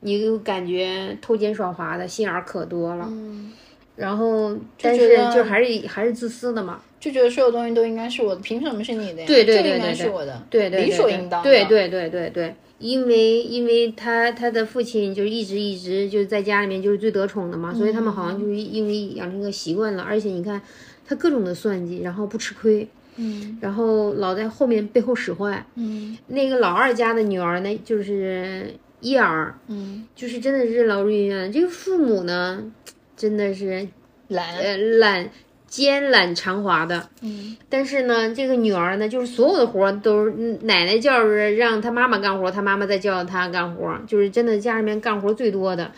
[0.00, 3.06] 你就感觉偷奸耍滑的心眼儿可多了。
[3.10, 3.52] 嗯，
[3.96, 9.26] 然后但是就还是还是自私的嘛，就觉得所有东西都应该是我的，凭什么是你的呀？
[9.26, 11.42] 对对对对，应该是我的，对对理所应当。
[11.42, 20.60] 对对对对对，因为因为他他的父亲就一直一直就在家里面就是最得宠的嘛，所以他们好像就是因为养成一个习惯了，而且你看
[21.06, 22.86] 他各种的算计，然后不吃亏。
[23.18, 31.52] 嗯，然后老在后面背后使坏，嗯，那个老二家的女儿呢，就是一儿，嗯，就是真的是任劳任怨。
[31.52, 32.72] 这个父母呢，
[33.16, 33.86] 真的是
[34.28, 35.30] 懒，呃懒
[35.68, 37.08] 奸懒长滑的。
[37.20, 45.92] 嗯，但是呢，这个女儿呢，就是所有的活儿都是嗯奶奶叫着让她妈妈干活，她妈妈再叫她干活，就是真的家里面干活最多的。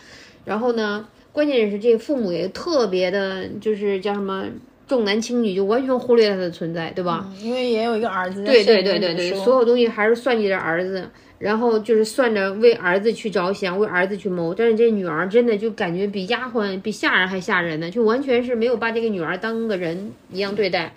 [0.45, 4.45] 然后呢，关键是这父母也特别的，就是叫什么
[4.89, 7.25] 重男轻女，就完全忽略他的存在，对吧？
[7.29, 14.53] 嗯因为也有一个儿子在对对对对对，所有东西还是算计着儿子，然后就是算着为儿子去着想，为儿子去谋。
[14.53, 20.93] 但是这女儿真的就感觉比丫鬟、比下人还吓人呢，就完全是没有把这个女儿当个人一样对待。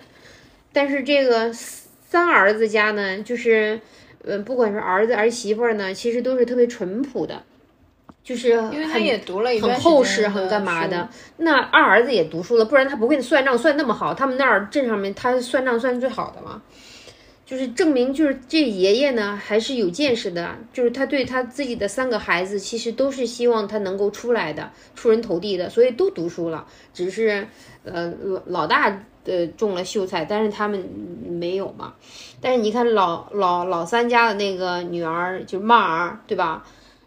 [0.73, 3.79] 但是这个三儿子家呢，就是，
[4.25, 7.43] 呃，不管是儿子儿媳妇儿呢，其实都是特别淳朴的，
[8.25, 11.09] 就是因为他也读了一段很厚实，很干嘛的？。
[11.39, 14.15] 那二儿子也读书了，不然他不会算账算那么好。
[14.15, 16.63] 他们那儿镇上面，他算账算最好的嘛，
[17.45, 27.49] 就是证明就是这爷爷呢还是有见识的，就是他对他自己的三个孩子，其实都是希望他能够出来的，出人头地的，所以都读书了，只是
[27.85, 30.89] 呃老老大呃中了秀才，但是他们
[31.29, 31.95] 没有嘛。
[32.41, 36.65] 但是你看老老老三家的那个女儿就是曼儿，对吧？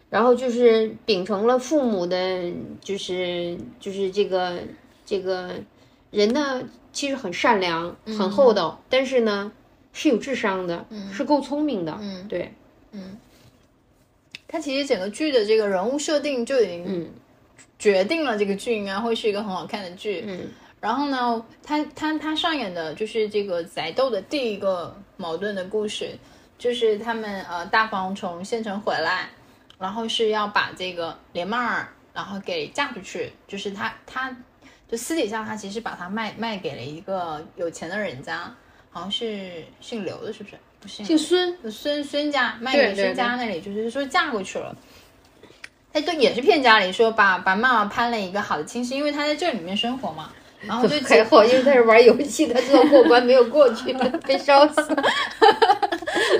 [0.08, 4.58] 然后就是秉承了父母的，就是就是这个
[5.04, 5.54] 这个
[6.10, 9.52] 人呢，其实很善良，很厚道，但是呢
[9.92, 12.52] 是有智商的，是够聪明的，嗯，对，
[12.92, 13.18] 嗯。
[14.48, 17.08] 他其实整个剧的这个人物设定就已经嗯。
[17.78, 20.24] 决定了这个剧应该会是一个很好看的剧。
[20.26, 20.48] 嗯。
[20.80, 26.16] 然后呢，他他他上演的就是这个宅斗的第一个矛盾的故事，
[26.56, 29.28] 就是他们呃大房从县城回来，
[29.78, 34.34] 然后是要把这个连曼儿然后给嫁出去，就是他他
[34.88, 38.54] 就私底下他其实把他卖卖给了一个有钱的人家，
[38.90, 40.56] 好像是姓刘的，是不是？
[40.78, 44.76] 不姓姓孙，孙孙家卖给孙家那里，就是说嫁过去了。
[45.92, 50.30] 他都也是骗家里说把把妈妈攀了一个好的亲戚，因为他在这里面生活嘛，
[50.62, 53.92] 然后就还好，因为他是玩游戏，他知道过关没有过去，
[54.26, 54.96] 被烧死，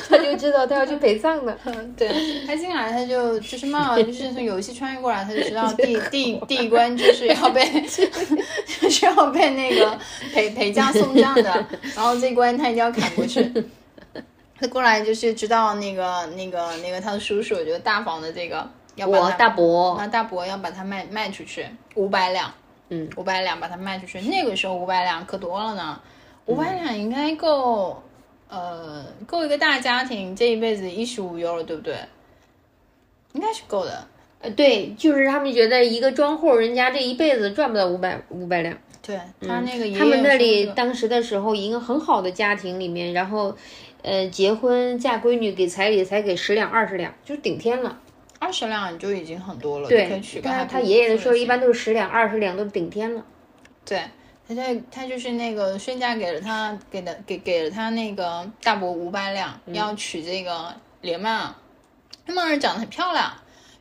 [0.09, 1.57] 他就知道他要去陪葬的。
[1.97, 2.09] 对
[2.47, 7.65] 他进来他就就是妈妈就是从游戏穿越过来，他就知道第第第一关就是要被
[8.81, 9.99] 就是要被那个
[10.33, 13.53] 陪陪嫁送葬的，然后这关他一定要砍过去。
[14.59, 22.51] 他过来就是知道那个那个那个他的叔叔，就是大房的这个要把我他大伯，那大伯要把它卖卖出去五百两，
[22.89, 24.21] 嗯，五百两把它卖出去。
[24.21, 26.01] 那个时候五百两可多了呢，
[26.47, 28.03] 五百两应该够，
[28.49, 31.97] 呃，够一个大家庭这一辈子衣食无忧了，对不对？
[33.33, 34.07] 应该是够的。
[34.41, 38.77] 呃，对，就是他们觉得一个庄户人家这一辈子赚不到五百五百两。
[39.03, 43.57] 对他那个他们那里当时的时候，一个很好的家庭里面，然后，
[44.03, 48.01] 呃，结婚嫁闺女给彩礼才给十两二十两，就顶天了。
[48.39, 53.25] 二十两就已经很多了，就可以他他爷爷的时候一般都是十两二十两，都顶天了。
[53.85, 54.03] 对，
[54.47, 61.55] 他在他就是那个孙家给了他给的给给了他那个大伯五百两，嗯要娶这个连曼儿，
[62.27, 63.33] 曼儿长得很漂亮，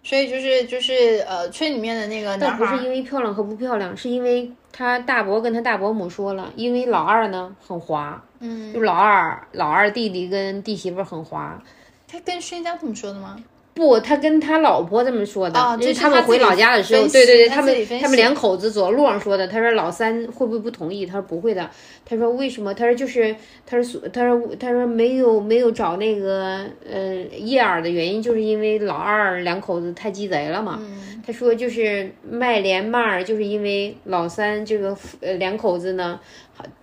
[0.04, 11.62] 所以就是就是呃村里面的那个男孩但不是因为漂亮和不漂亮，是因为他大伯跟他大伯母说了，因为老二呢很滑，嗯，就老二老二弟弟跟弟媳妇儿很滑。
[12.08, 13.36] 他跟孙家这么说的吗？
[13.76, 19.46] 不，他跟他老婆这么说的，哦因为他们回老家的时候，对对对，他他们他们两口子走路上说的。
[19.48, 21.06] 他说老三会不会不同意？
[21.06, 21.70] 他说不会的。
[22.06, 22.74] 他说为什么？
[22.74, 23.36] 他说就是
[23.66, 30.80] 他说他说他说没有没有找那个呃叶儿的原因，就是因为老二两口子太鸡贼了嘛。
[30.82, 36.20] 嗯他说就是卖连麦儿，就是因为老三这个呃两口子呢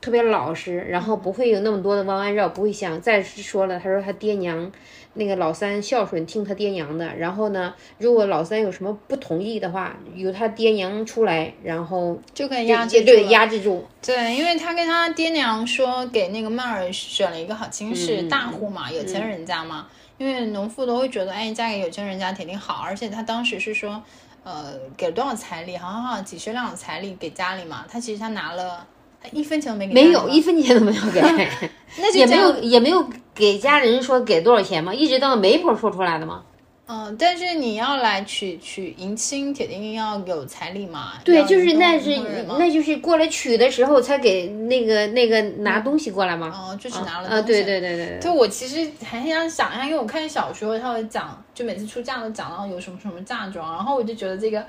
[0.00, 3.00] 特别老实，然后不会有那么多的弯弯绕，不会想。
[3.00, 4.72] 再说了，他说他爹娘
[5.14, 7.14] 那个老三孝顺，听他爹娘的。
[7.16, 13.86] 然后呢，如果老三有什么不同意的话，由他爹娘出来，然后就可以压制住也对压制住。
[14.00, 19.86] 对，因为他跟他爹娘说给那个曼儿选了一个好亲事，嗯大户嘛，有钱人家嘛。
[20.18, 24.00] 因为农妇都会觉得，哎，嫁给有钱人家肯定好，而且他当时是说，
[24.44, 27.84] 呃，给了多少彩礼，好好好像几十两彩礼给家里嘛。
[27.90, 31.20] 他其实他拿了，他一分钱都没给没，有一分钱都没有给，
[31.98, 36.42] 那就也没有也没有给家人说给多少钱吗，一直到媒婆说出来的吗。
[36.84, 41.12] 嗯，但是你要来娶娶迎亲，铁定要有彩礼嘛。
[41.24, 42.14] 对，就是那是
[42.58, 46.52] 那就是过来娶的时候才给那个那个拿东西过来吗。
[46.54, 48.18] 哦，就只拿了啊，东西对对对对对。
[48.20, 54.62] 就我其实还想想一下，因为我看小说他会讲，就每次出嫁都讲到有什么什么嫁妆，然后我就觉得这个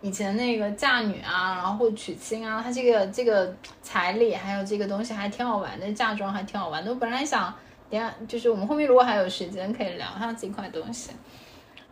[0.00, 6.90] 以前那个嫁女啊，然后或娶亲啊，它这个这个彩礼还有这个东西还挺好玩的，嫁妆还挺好玩的。
[6.90, 7.52] 我本来想
[7.90, 11.10] 等下就是我们后面如果还有时间可以聊一下这块东西，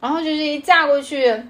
[0.00, 1.42] 然后就是一嫁过去。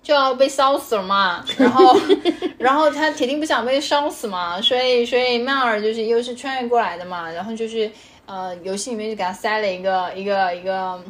[0.00, 1.94] 就要被烧死了嘛，然后
[2.56, 7.90] 然后他铁定不想被烧死嘛，所以所以曼尔就是又是穿越过来的嘛，然后就是
[8.24, 11.02] 呃游戏里面就给他塞了一个一个一个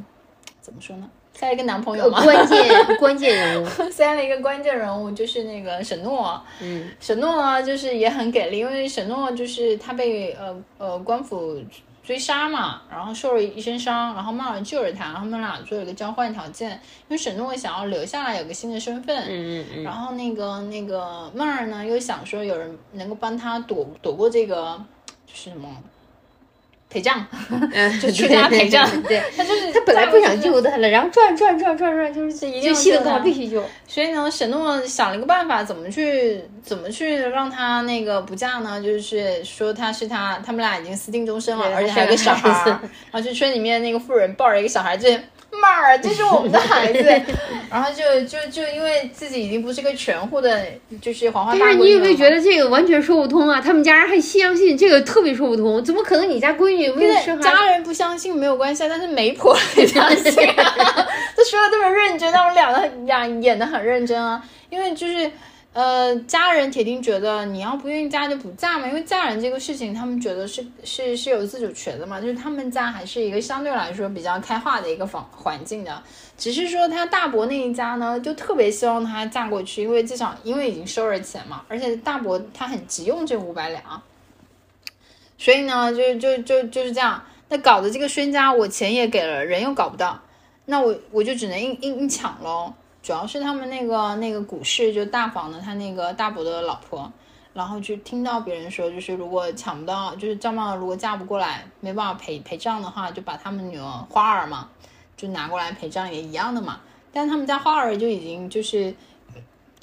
[0.60, 1.08] 怎么说呢？
[1.38, 6.42] 塞了一个男朋友嘛，关键 关键人物，塞了一个关键人物，就是那个沈诺。
[6.60, 11.62] 嗯，沈诺呢，就是也很给力，因为沈诺就是他被呃呃官府
[12.02, 19.82] 追杀嘛，然后受了一身伤，然后曼尔救了他，然后他们俩做了一个交换条件，因为沈诺想要留下来有个新的身份，嗯嗯嗯。
[19.84, 24.84] 然后那个那个曼儿呢又想说有人能够帮他躲躲过这个
[25.24, 25.68] 就是什么
[26.90, 27.26] 陪葬，
[27.72, 30.60] 嗯， 就去他陪葬对， 他就是他本来不想救。
[30.62, 33.62] 他了，然后转转转转转，就是一定就气得跟我要救他必须救。
[33.86, 38.82] 所以呢，沈诺想了一个办法，怎么去怎么去让他那个不嫁呢？
[38.82, 42.66] 就是说他是他，他们俩已经私定终身了，而且还有个小孩儿。
[42.70, 45.20] 然后就村里面那个妇人抱着一个小孩，这
[45.50, 47.22] 曼儿，这是我们的孩子。
[47.70, 50.64] 然后就就就因为自己已经不是个全户的，
[51.02, 53.60] 就是黄花大闺女但是你有没有觉得这个完全说不通啊？
[53.60, 57.42] 他们家人还相信这个特别说不通，怎么可能你家闺女没有生孩？
[57.42, 60.64] 家人不相信没有关系，但是媒婆很相信、啊。
[61.36, 64.42] 他说的这么认真，他们两个很演演的很认真啊。
[64.70, 65.30] 因为就是
[65.78, 76.02] 呃，家人铁定觉得你要不愿意嫁就不嫁嘛，因为嫁人这个事情，他们觉得是是是有自主权的嘛，就是他们家还是一个相对来说比较开化的一个环环境的。
[76.36, 84.02] 只是说他大伯那一家呢，就特别希望她嫁过去，因为至少因为已经收了钱嘛，而且大伯他很急用这五百两。
[85.38, 87.22] 所以呢，就就就就是这样。
[87.48, 90.20] 那搞得这个宣家，我钱也给了，人又搞不到，
[90.64, 92.74] 那我我就只能硬硬硬抢喽。
[93.02, 97.10] 主要是他们那个那个股市就大房的，他那个大伯的老婆，
[97.54, 104.68] 然后就听到别人说，就是如果抢不到，就是赵茂如果嫁不过来，没办法陪陪葬的话，就把他们女儿花儿嘛，
[105.16, 106.80] 就拿过来陪葬也一样的嘛。
[107.12, 108.94] 但他们家花儿就已经就是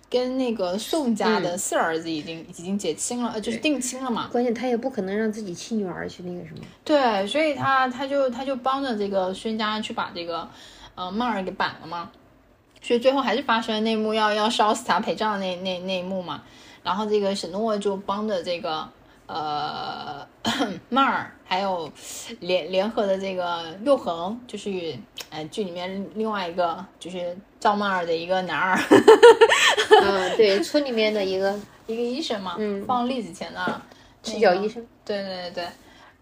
[0.09, 4.29] 跟那个宋家的四儿子已经、已经结亲了，呃，就是定亲了嘛。
[4.31, 6.63] 关键他也不可能让自己亲女儿去那个什么。
[6.83, 10.47] 对，所以他他就他就帮着这个孙家去把这个
[10.93, 12.11] 呃曼儿给绑了嘛，
[12.85, 16.43] 所以最后还是发生了那幕要要烧死他陪葬的那那那一幕嘛。
[16.83, 18.87] 然后这个沈诺就帮着这个
[19.25, 20.23] 呃
[20.89, 21.91] 曼儿，还有
[22.41, 24.69] 联联合的这个佑恒，就是
[25.31, 28.79] 呃剧里面另外一个就是赵曼儿的一个男儿，
[30.03, 33.81] 嗯，对，村里面的一个一个医生嘛，嗯放栗子前的
[34.21, 34.85] 赤脚医生。
[35.03, 35.67] 对对对对，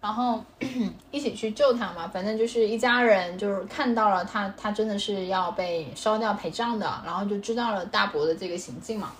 [0.04, 0.44] 然后
[1.12, 9.14] 一起去救他嘛，反正就是一家人，就是看到了他，他真的是要被烧掉陪葬的，然后就知道了大伯的这个行径嘛。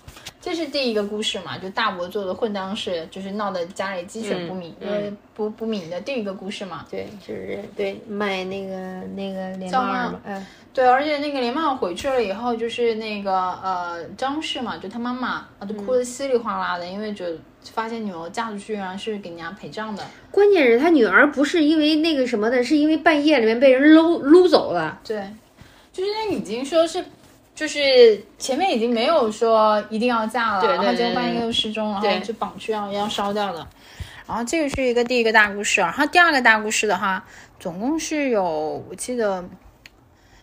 [0.44, 6.84] 这是第一个故事嘛，就大伯做的混账事，就是闹得家里鸡犬不宁，嗯呃不不明的第一个故事嘛。
[6.90, 17.24] 对，就是对卖那个那个连帽儿嘛，嗯，对，而且那个连帽回去了以后，就是那个呃张氏嘛，就他妈妈啊，就哭得稀里哗啦的，因为就
[17.72, 20.04] 发现女儿嫁出去啊是给人家陪葬的。
[20.30, 25.00] 关键是他女儿不是因为那个什么的，是因为半夜里面被人搂撸走了。
[25.02, 25.26] 对，
[25.90, 27.02] 就是那已经说是，
[27.54, 33.66] 就是前面已经没有说一定要嫁了，对对然后结果对万一又失踪，然对后就绑去要要烧掉的。
[34.26, 37.24] 然后这个是一个第一个大故事，然后第二个大故事的话，
[37.60, 38.42] 总共是有
[38.88, 39.44] 我记得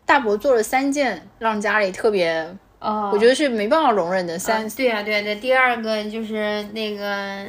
[0.06, 4.70] 大伯做了三件让家里特别，哦我觉得是没办法容忍的三。
[4.70, 5.36] 对呀、对呀、对。
[5.36, 7.46] 第二个就是那个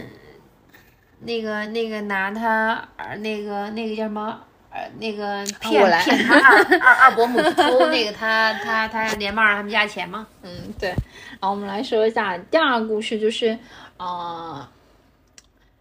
[1.20, 4.40] 那个那个拿他儿那个那个叫什么？
[4.74, 10.26] 呃，那个骗我来骗他二二二伯母去偷那个他他他连帽儿他们家钱吗？
[10.42, 10.88] 嗯，对。
[10.88, 13.58] 然后我们来说一下第二个故事，就是
[13.98, 14.66] 呃，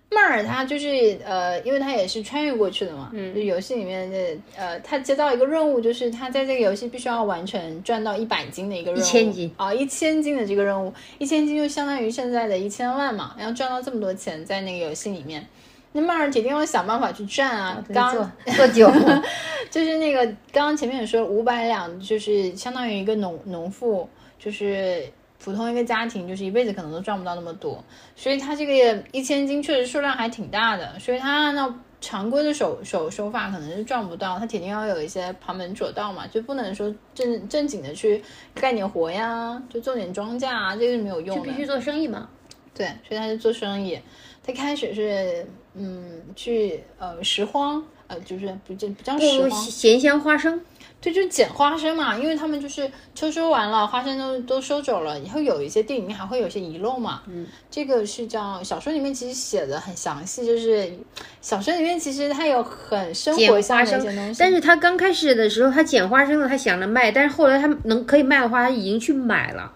[0.10, 4.18] 曼尔他就是呃，因为他也是穿越过去的嘛，嗯，就游戏里面的
[4.58, 15.48] 呃，他接到一个任务，就是他在这个游戏必须要完成赚到一百斤的一个任务，1000金啊，一千斤的这个任务，一千斤就相当于现在的一千万嘛，然后赚到这么多钱在那个游戏里面。
[15.94, 17.84] 那曼儿铁定会想办法去赚啊！
[17.94, 18.90] 刚做做酒，
[19.70, 24.08] 就是那个刚刚前面也说五百两，就是相当于一个农农妇，
[24.40, 25.06] 就是
[25.38, 27.84] 普通一个家庭，就是一辈子可能都赚不到那么多，
[28.16, 38.24] 所以他这个一千斤确实数量还挺大的，所以他按照常规的手手手法可能是赚不到，他铁定要有一些旁门左道嘛，就不能说正正经的去
[38.56, 41.44] 干点活呀，就做点庄稼啊，这个是没有用的。
[41.44, 42.30] 必须做生意嘛。
[42.74, 44.00] 对，所以他就做生意。
[44.44, 50.60] 他开始是嗯去呃拾荒，呃就是不叫不叫拾不荒，咸香花生，
[51.00, 57.22] 对，就是捡花生嘛，因为他们就是秋收完了，花生都都收走了，以后有一些地里面还会有一些遗漏嘛。
[57.28, 60.94] 嗯，这个是叫小说里面其实写的很详细，就是
[61.42, 64.40] 小说里面其实它有很生活向花生的一些东西。
[64.40, 69.72] 但是他刚开始的时候，他捡花生了，他想着卖，但是后来他能可以卖的话，他已经去买了。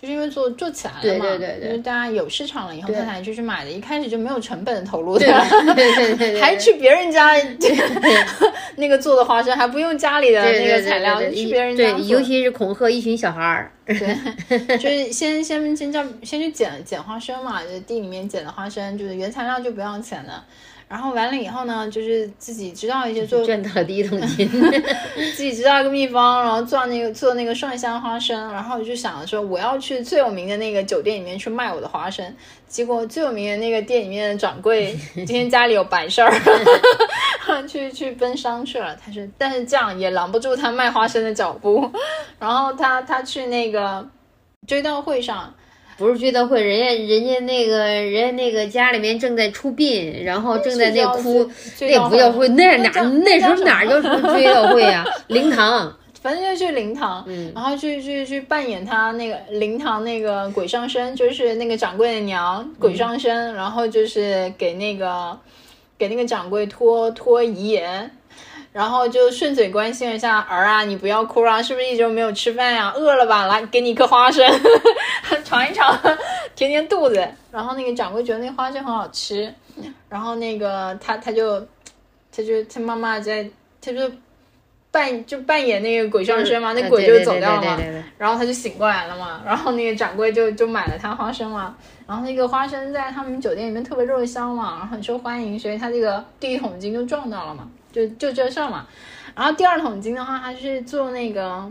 [0.00, 2.96] 就是因为做做起来了嘛，对对对因为大家有市场了以后，对。
[2.98, 5.26] 他才就去买的，一开始就没有成本的投入的，
[5.74, 7.32] 对对对对对，还去别人家
[8.76, 12.06] 那个做的花生，还不用家里的对对那个材料，去别人家对，做。
[12.06, 13.72] 尤其是恐吓一群小孩儿。
[13.86, 20.44] 对， 就是先先先叫先去捡捡花生嘛，就地里面捡的花生，就是原材料就不要钱的。
[20.88, 24.48] 然后完了以后呢，就是自己知道一些做赚到了第一桶金。
[25.36, 32.34] 自己知道一个秘方，然后做那个做那个蒜香花生，然后我就想着说我要去最有名的那个酒店里面去卖我的花生。
[32.66, 36.32] 结果最有名的那个店里面的掌柜 今天家里有白事儿，
[37.68, 38.96] 去去奔丧去了。
[38.96, 41.90] 他说，但是这样也拦不住他卖花生的脚步。
[42.38, 44.06] 然后他他去那个
[44.66, 45.52] 追悼会上，
[45.98, 52.88] 不是追悼会，人家人家那个人家那个家里面正在出殡，然后正在那哭，那不叫会，那哪
[53.24, 55.04] 那时候哪叫叫什么 追悼会啊？
[55.26, 55.92] 灵堂，
[56.22, 65.36] 反正就去灵堂，嗯然后去去去扮演他那个灵堂那个鬼上身，就是那个掌柜的娘鬼上身，然后就是给那个
[65.98, 68.08] 给那个掌柜托托遗言。
[68.72, 73.46] 然后就顺嘴关心了一下儿啊，你不要哭啊，是不是一周没有吃饭呀、饿了吧？
[73.46, 74.44] 来，给你一颗花生，
[75.44, 75.98] 尝一尝，
[76.54, 77.26] 填填肚子。
[77.50, 79.52] 然后那个掌柜觉得那花生很好吃，
[80.08, 81.60] 然后那个他他就
[82.30, 83.48] 他就他妈妈在
[83.80, 84.10] 他就
[84.90, 87.78] 扮就扮演那个鬼上身嘛，那鬼就走掉了
[88.16, 91.74] 然后他就醒过来了嘛，然后那个掌柜就就买了他花生嘛，
[92.06, 97.68] 然后那个花生在他们酒店里面特别热销嘛，然后很受欢迎，所以他这个第一桶金就赚到了嘛，
[98.06, 98.86] 就就这事儿嘛。
[99.34, 101.70] 然后第二桶金的话，他是做那个，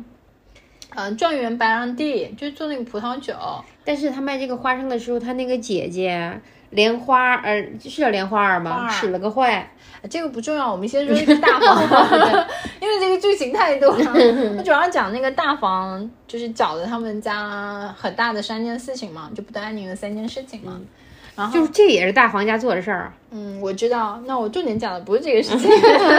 [0.95, 3.33] 呃，状元白兰地，就是做那个葡萄酒，
[3.85, 8.89] 但是他卖这个花生的时候，他那个姐姐莲花儿，呃，是叫莲花儿吗？
[8.89, 9.69] 使了个坏，
[10.09, 11.81] 这个不重要，我们先说这个大房，
[12.79, 14.13] 因为这个剧情太多了。
[14.57, 20.79] 我主要讲那个大房，就是搅的他们家很大的三件事情嘛，就不得安宁的三件事情嘛。
[21.37, 23.13] 然后就是这也是大房家做的事儿。
[23.31, 25.69] 嗯，我知道，那我重点讲的不是这个事情。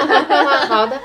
[0.68, 0.98] 好的，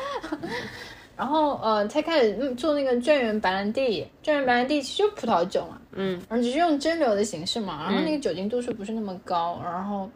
[1.18, 10.10] 然后呃，才开始嗯做那个状元白兰地，状元白兰地其实就是葡萄酒嘛，嗯，然后只是用蒸馏的形式嘛，然后那个酒精度数不是那么高，然后。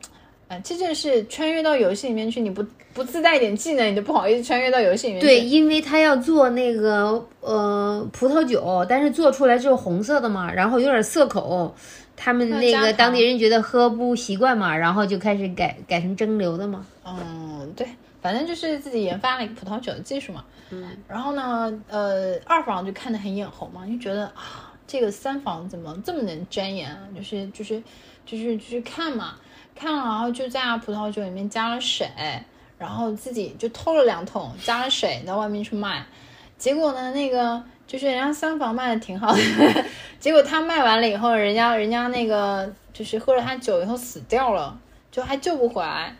[0.49, 5.27] 哎，这件事穿越到游戏里面去，你不不自带一点技能，你就不好意思穿越到游戏里面去。
[5.27, 11.75] 对，因为他要做那个呃葡萄酒，但是做出来就是红色的嘛，然后有点涩口，
[12.17, 16.85] 他们那个当地人觉得喝不习惯嘛，然后就开始改改成蒸馏的嘛。
[17.05, 17.87] 嗯，对，
[18.21, 20.43] 反正就是自己研发了一个葡萄酒的技术嘛。
[20.71, 26.99] 嗯，然后呢，呃，二房就看得很眼红嘛，就觉得啊，这个三房怎么这么能钻研啊？
[27.15, 27.81] 就是就是
[28.25, 29.35] 就是就是看嘛，
[29.75, 32.09] 看了，然后就在葡萄酒里面加了水，
[32.77, 36.05] 然后自己就偷了两桶，加了水到外面去卖。
[36.57, 39.39] 结果呢，那个就是人家三房卖的挺好的，
[40.19, 44.77] 结果他卖完了以后，人家人家那个就是喝了他酒以后死掉了，
[45.09, 46.13] 就还救不回来。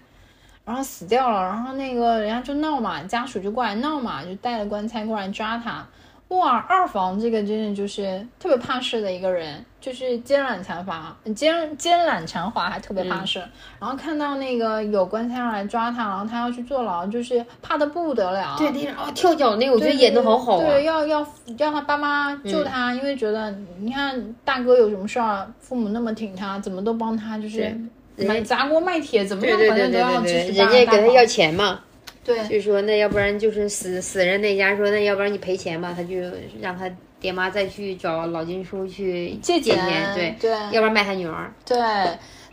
[0.65, 5.85] 然后死掉了，然后那个人家就闹嘛，家属就过来闹嘛，就带了棺材过来抓他。
[6.29, 13.41] 哇，二房这个真的就是特别怕事的一个人，就是奸懒残滑，奸奸懒馋滑，还特别怕事。
[13.79, 18.55] 然后看到那个有官差来抓他，然后他要去坐牢，就是怕的不得了。
[18.57, 20.65] 对，那个哦跳脚那个，我觉得演的好好啊。
[20.65, 21.25] 对，要要
[21.57, 23.49] 要他爸妈救他，因为觉得
[23.79, 27.73] 你看大哥有什么事儿，父母那么挺他，怎么都帮他，就是
[28.17, 31.79] 买砸锅卖铁，怎么样，反正都要支持人家给他要钱嘛，
[32.27, 32.47] 对。
[32.47, 36.15] 就说那要不然就是死死人那家说那要不然你赔钱吧，他就
[36.59, 41.51] 让他爹妈再去找老金叔去借钱，钱，对，对要不然卖他女儿。
[41.65, 41.79] 对，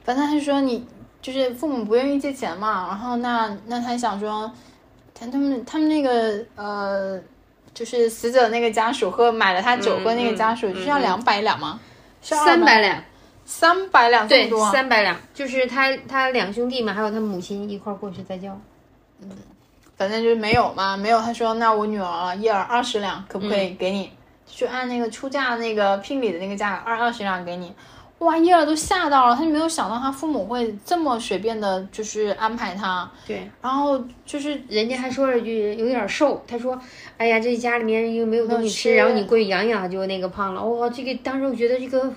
[0.05, 0.87] 反正他是说你
[1.21, 4.51] 就是父母不愿意借钱嘛，然后那那他想说，
[5.13, 7.21] 他他们他们那个呃，
[7.75, 11.81] 就是死者那个家属和买了他酒喝那个家属，是要两百两吗？
[12.23, 13.05] 是三百，两，
[13.45, 18.59] 三百两这多，，三百两，就是他他两兄弟嘛，还有他母亲一块儿过去再交。
[19.97, 21.21] 反正就是没有嘛，没有。
[21.21, 24.11] 他说那我女儿一儿二十两，可不可嗯以给你？
[24.47, 27.73] 就按那个出价那个聘礼的那个价格，二二十两给你。
[28.19, 33.11] 哇，叶儿都吓到了，他就没有想到他父母会这么随便的，就是安排他。
[33.27, 36.81] 对，然后就是人家还说了句有点瘦，他说
[37.19, 42.11] ：“哎呀，这家里面又没有东西吃，吃然后你过去养养就那个胖了。”哇，这个当时我觉得这个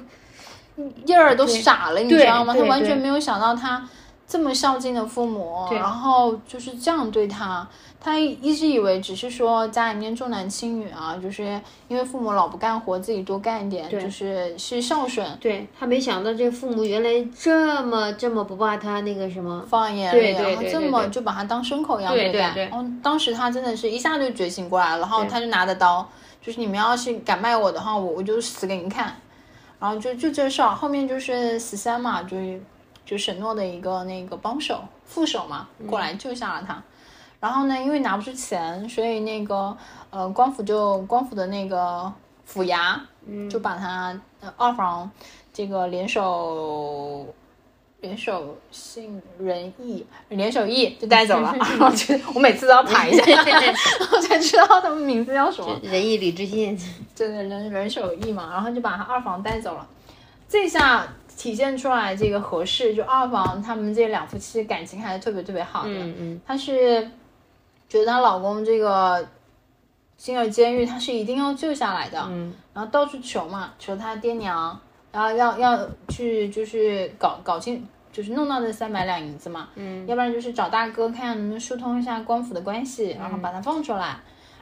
[1.05, 2.53] 叶儿都傻了，你知道吗？
[2.57, 3.83] 他完全没有想到他
[4.27, 7.67] 这么孝敬的父母，然后就是这样对他。
[7.99, 19.65] 他一直以为只是说家里面重男轻女啊，就是因为父母老不干活，自己多干一点，就是是孝顺，对他没想到这父母原来这么这么不把他那个什么。
[19.67, 22.23] 放眼里，然后这么就把他当牲口一样待。
[22.23, 26.07] 对对对然后当时他真的是一下就觉醒过来了，然后他就拿着刀，
[26.41, 29.15] 就是你们要是敢卖我的话，我我就死给你看。
[29.79, 32.61] 然后就就这事儿，后面就是十三嘛，就是
[33.07, 36.83] 就沈诺的一个那个帮手副手嘛，过来救下了他。
[37.39, 39.77] 然后呢，因为拿不出钱，所以那个
[40.09, 42.11] 呃，官府就官府的那个
[42.43, 42.99] 府衙，
[43.49, 45.09] 就把他呃二房
[45.53, 47.33] 这个联手
[48.01, 51.55] 联手信仁义联手义就带走了。
[51.57, 53.23] 然后就我每次都要排一下，
[54.11, 55.79] 我才知道他们名字叫什么。
[55.83, 56.75] 仁义礼智信，
[57.15, 59.87] 对对人人手义嘛，然后就把他二房带走了。
[60.49, 61.07] 这下
[61.37, 65.89] 体现出来这个合适，就二房他们这两夫妻感情还是特别特别好的。
[65.89, 67.07] 嗯嗯，她是
[67.87, 69.23] 觉得她老公这个
[70.17, 74.77] 进了监狱，她是一定要救下来的，嗯，然后到处求嘛，求她爹娘，
[75.11, 84.17] 然后要要去就是搞搞清，就是弄到这三百两银子嘛，嗯，要不然就是找大哥看看能不能疏通一下官府的关系，然后把他放出来。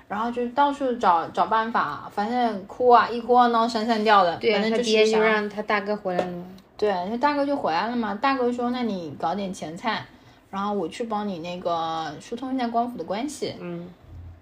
[0.08, 6.32] 然后就到处找找办法，反正哭啊，一哭二闹三上吊的，对啊，反正就是他爹就想让他大哥回来了。
[6.32, 6.46] 嘛。
[6.78, 8.14] 对，那大哥就回来了嘛。
[8.16, 10.06] 大哥说：“那你搞点前菜，
[10.50, 13.88] 然后我去帮你那个疏通一下官府的关系。”嗯，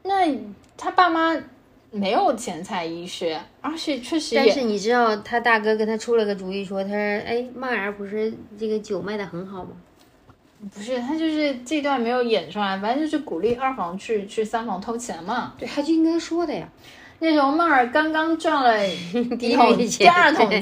[0.03, 0.27] 那
[0.75, 1.35] 他爸妈
[1.91, 9.71] 没有钱财意识，而且确实但是你知道他大哥给他出了个主意，说他说哎，曼儿不是这个酒卖的很好吗？
[10.73, 15.53] 不是他就是这段没有演出来，反正就是鼓励二房去去三房偷钱嘛。
[15.59, 16.67] 对，他就应该说的呀。
[17.19, 18.77] 那时候曼儿刚刚赚了
[19.39, 20.61] 第一一桶 第二桶金，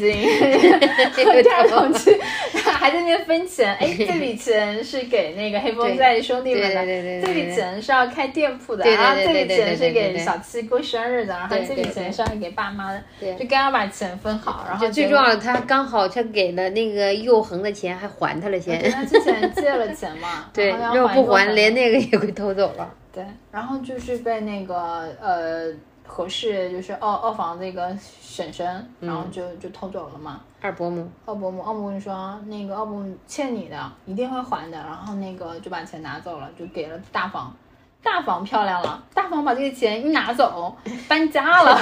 [1.15, 2.17] 第二桶金
[2.63, 3.73] 还在那边分钱。
[3.75, 18.91] 哎，这笔钱是给那个黑 风寨兄弟们的，这笔钱是要开店铺的，对对对然后这笔钱是给小七过生日的，然后这笔钱是要给爸妈的，对就刚刚把钱分好，然后最重要的，他刚好他给了那个佑恒的钱，还还他了钱。
[18.91, 22.93] 他之前借了钱嘛，对，然后要不还，连那个也会偷走了。
[23.13, 25.67] 对，然后就是被那个呃
[26.14, 30.41] 合适就是二二房这个婶婶，然后就就偷走了嘛。
[30.59, 34.78] 二伯母，二伯母，二伯母说那个二伯母欠你的，一定会还的。
[34.78, 37.55] 然后那个就把钱拿走了，就给了大房。
[38.03, 40.76] 大房漂亮了，大房把这个钱一拿走，
[41.07, 41.80] 搬家了，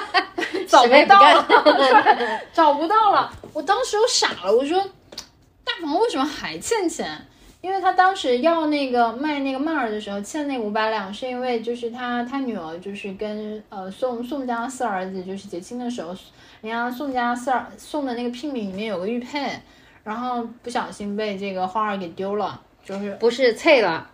[0.66, 3.30] 找不不到干了， 找不到了。
[3.52, 4.82] 我当时我傻了，我说
[5.62, 7.26] 大房为什么还欠钱？
[7.60, 16.14] 因为他当时要那个卖那个曼儿的时候欠那五百两，是因为就是他他女儿就是跟呃宋宋家四儿子就是结亲的时候，
[16.60, 19.50] 人家宋家四儿送的那个聘礼里面有个玉佩，
[20.04, 24.08] 然后不小心被这个花儿给丢了，就是不是碎了。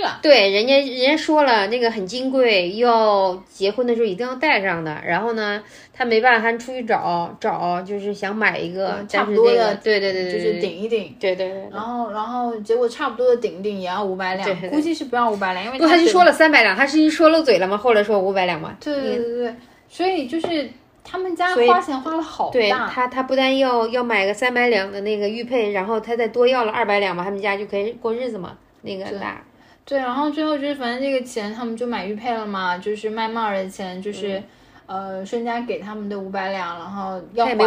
[0.00, 0.18] 了。
[0.22, 4.96] 对，人家人家说了，那个很金贵，要结婚的时候一定要带上的。
[5.06, 5.62] 然后呢，
[5.92, 11.68] 他没办法，还出去找找，就是想买一个，嗯差不多的对对对对，就是顶一顶，对对对对。
[11.72, 17.76] 然后然后结果差不多的顶一顶也要五百两对对，对估计是不要五百两，因为不，他就说了三百两，他是说漏嘴了吗？
[17.76, 18.76] 后来说五百两嘛。
[18.80, 19.54] 对对对对，
[19.88, 20.68] 所以就是
[21.04, 28.56] 他们家花钱花了好对，他，他不但要要买个三百两的那个玉佩，然后他再多要了二百两嘛，他们家就可以过日子嘛。
[28.82, 29.42] 那个大，
[29.86, 34.42] 对，然后最后就是反正这个钱他们就买玉佩了嘛，就是卖帽儿的钱就是。
[34.88, 37.64] 呃，孙家给他们的五百两，然后要还没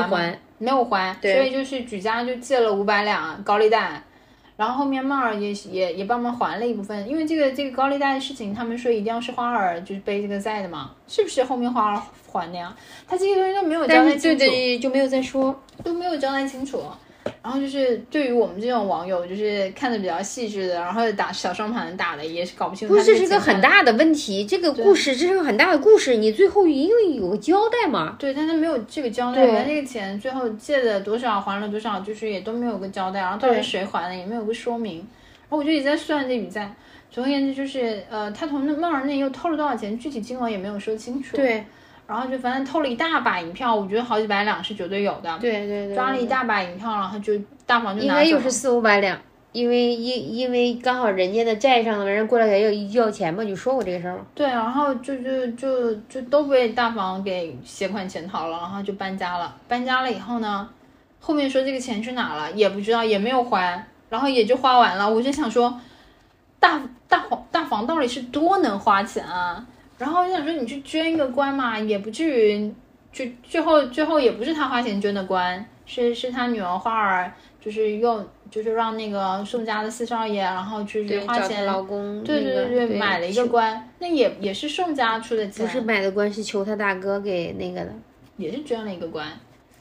[0.71, 4.01] 有还，对所以就是举家就借了五百两高利贷，
[4.55, 12.73] 然后后面帽儿也也也帮忙还了一部分，因为这个这个高利贷的事情，他们说一定要是花儿就是背这个债的嘛，是不是后面花儿还的呀？
[13.05, 15.61] 他这些东西都没有交代清楚，对对就没有再说。
[15.83, 16.81] 都没有交代清楚。
[17.43, 24.45] 然后就是对于我们这种网友，就是看的比较细致的，然后打小双盘打的，也是搞不清楚不是，这这是个很大的问题。
[24.45, 28.15] 这个故事，这是个很大的故事，你最后因为有个交代嘛。
[28.19, 34.97] 对，但他没有这个交代，对反正这个钱最后借了多少还了多少，就是也都没有个交代，然后到底谁还的也没有个说明。
[34.97, 36.73] 然后我就一直在算这笔债。
[37.11, 41.65] 总而言之，就是呃，他从那曼儿那又偷了多少钱，具体金额也没有说清楚。，对
[42.09, 45.37] 然后就反正偷了一大把银票，我觉得好几百两是绝对有的。
[45.37, 47.33] 对对对，抓了一大把银票，然后就
[47.67, 48.07] 大房就拿。
[48.07, 49.15] 应该又是四五百两，
[49.51, 54.23] 因为因因为刚好人家的债上的人过来要要钱嘛，就说过这个事儿嘛。
[54.33, 59.55] 对，然后就就就就都被大房给携款潜逃了，然后就搬家了。
[59.67, 60.67] 搬家了以后呢，
[61.19, 65.07] 后面说这个钱去哪了也不知道，也没有还，然后也就花完了。
[65.07, 65.79] 我就想说，
[66.59, 69.63] 大大房大房到底是多能花钱啊？
[69.99, 72.73] 然后我就想说，你去捐一个官嘛，也不至于，
[73.11, 87.93] 就最后最后也不是他花钱捐的官，是是他女儿花儿，就是用就是让那个宋家的四少爷，然后就是，花钱老公对那个对对，买了一个官，那也也是宋家出的钱，不是买的官，是求他大哥给那个的。
[88.37, 89.27] 也是捐了一个官，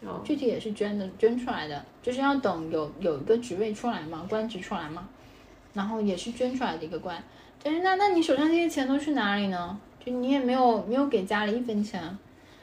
[0.05, 5.09] 哦具体也是捐的捐出来的，就是要等有有一个职位出来嘛，官职出来嘛，
[5.75, 7.23] 然后也是捐出来的一个官。
[7.63, 9.79] 但是那那你手上这些钱都去哪里呢？
[10.09, 12.01] 就你也没有没有给家里一分钱，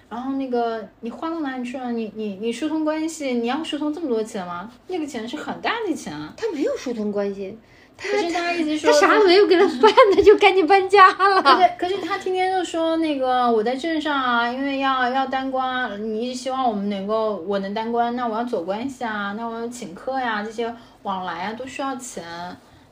[0.09, 1.91] 然然后那个你花到哪里去了？
[1.91, 4.71] 你你你疏通关系，你要疏通这么多钱吗？
[4.87, 6.33] 那个钱是很大的钱啊。
[6.37, 7.57] 他没有疏通关系，
[7.97, 11.61] 他可是他一直说他啥都没有给他办，他就赶紧搬家可了。
[11.61, 20.73] 是可是他天天就说那个我在镇上啊，因为要要当官，你一直希望我们能够我能当官，那我要走关系啊，那我要请客呀、这些
[21.03, 22.23] 往来啊都需要钱。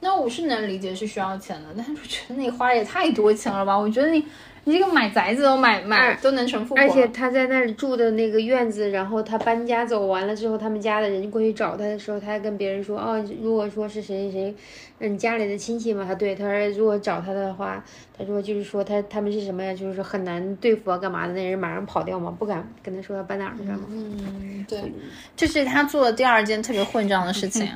[0.03, 3.75] 那我是能理解是需要钱的，但是我觉得你花也太多钱了吧？
[3.75, 4.23] 我觉得你
[4.65, 14.55] 你这个买宅子都买买都能成富婆，而且他在那里住的那个院子，然后他搬家走完了之后，他们家的人过去找他的时候，他还跟别人说，哦，如果说是谁谁谁，
[14.99, 17.83] 嗯，家里的亲戚嘛，他对他说如果找他的话，
[18.15, 23.79] 他说就是说他他们是什么呀，就是很难对付啊，干嘛的，那人马上跑掉嘛，不敢跟他说要搬哪儿去嘛。
[23.89, 24.93] 嗯，对，
[25.35, 27.67] 这是他做的第二件特别混账的事情。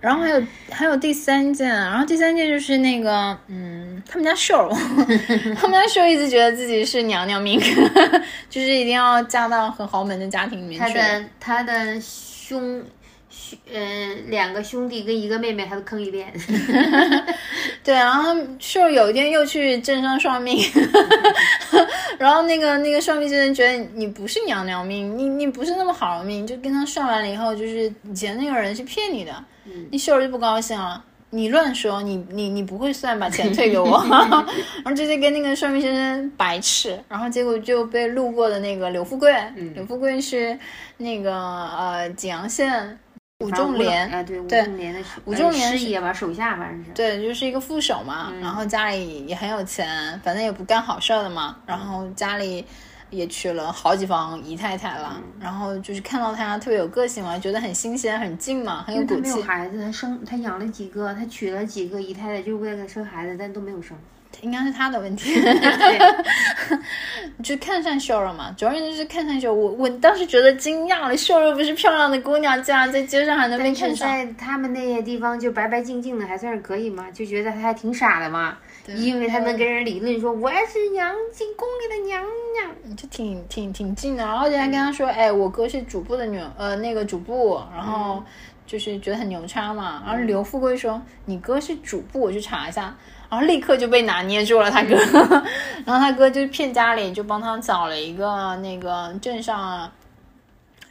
[0.00, 4.68] 然后还有还有第三件，然后第三件就是那个，嗯，他们家秀儿，
[5.56, 7.60] 他们家秀儿一直觉得自己是娘娘命，
[8.50, 10.94] 就是一定要嫁到很豪门的家庭里面去。
[10.94, 12.82] 他的他的兄
[13.36, 16.32] 兄呃两个兄弟跟一个妹妹，他都坑一遍。
[17.82, 20.58] 对，然后秀儿有一天又去镇上算命，
[22.18, 29.44] 然后那个那个算命先生觉得你不是娘娘命，你你不是那么好的命，就跟他算完了以后，就是以前那个人是骗你的，
[29.90, 31.04] 那秀儿就不高兴了。
[31.30, 39.34] 你乱说，你你你不会算，把钱退给我， 然后直接跟那个算命先生白痴，然后结果就被路过的那个刘富贵，
[39.74, 40.56] 刘富贵是
[40.98, 42.96] 那个呃景阳县
[43.40, 46.92] 武仲连，啊，对，武对仲连的武仲连是师爷吧，手下反正是。
[46.92, 52.64] 对，就是一个副手嘛，然后家里也很有钱，反正也不干好事儿的嘛，然后家里
[53.10, 59.42] 也娶了好几房姨太太了，然后就是看到他特别有个性嘛，觉得很新鲜、很劲嘛，很有骨气。
[59.42, 63.98] 孩子，他生他养了几个，他娶了几个姨太太，就是为了生孩子，但都没有生。
[64.44, 65.98] 应该是他的问题， 对，
[67.42, 68.54] 就看上秀儿了嘛。
[68.56, 74.06] 总而言之是看上秀，我我当时觉得惊讶了，秀儿又不是漂亮的姑娘，竟然在街上还能被看上。
[74.06, 82.96] 在他们那些地方就白白净净的，还算是可以嘛，就觉得他还挺傻的嘛，因为他能跟人理论说我是娘进宫里的娘娘。
[82.96, 88.22] 就挺挺挺近的，然后人家跟他说，哎，我哥是主簿的女儿，呃，那个主簿，然后
[88.66, 90.02] 就是觉得很牛叉嘛。
[90.06, 92.94] 然后刘富贵说，你哥是主簿，我去查一下，
[93.34, 94.94] 然后立刻就被拿捏住了他哥，
[95.84, 99.90] 然后他哥就骗家里，就帮他找了一个那个镇上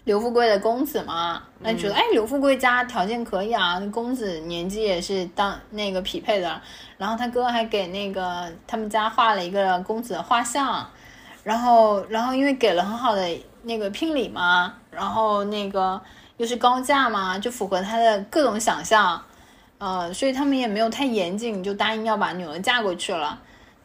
[0.04, 6.62] 刘富贵的公子嘛，那觉得、哎，刘富贵家条件可以啊，公子年纪也是当那个匹配的，
[6.98, 10.86] 然后他哥还给那个他们家画了一个公子的画像。
[11.44, 13.28] 然后，然后因为给了很好的
[13.64, 16.00] 那个聘礼嘛，然后那个
[16.38, 19.22] 又是高价嘛，就符合他的各种想象，
[19.78, 23.40] 呃，所以他们也没有太严谨，就答应要把女儿嫁过去了。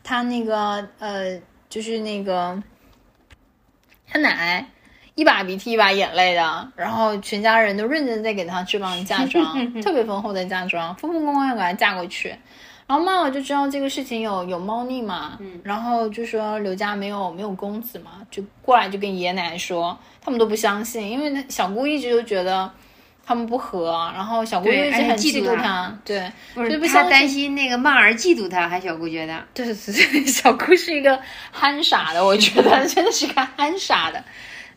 [0.05, 2.62] 他那个呃，就是那个
[4.07, 4.66] 他奶
[5.14, 12.34] 一把鼻涕一把眼泪的，然后全家人都认真在给他置办嫁妆， 特别丰厚的嫁妆，风风光光要给他嫁过去。
[12.86, 22.72] 然后妈妈就知道这个事情有有猫腻嘛，嗯，然后就说刘家没有没有公子嘛，就过来就跟爷爷奶奶说，他们都不相信，因为他小姑一直就觉得
[23.28, 29.38] 他们不和，然后小姑又对而且一直很嫉嫉妒他，对，不就是他担心那个曼儿嫉妒他，还小姑觉得。
[29.52, 31.20] 对对对，小姑是一个
[31.52, 34.24] 憨傻的，我觉得真的是个憨傻的。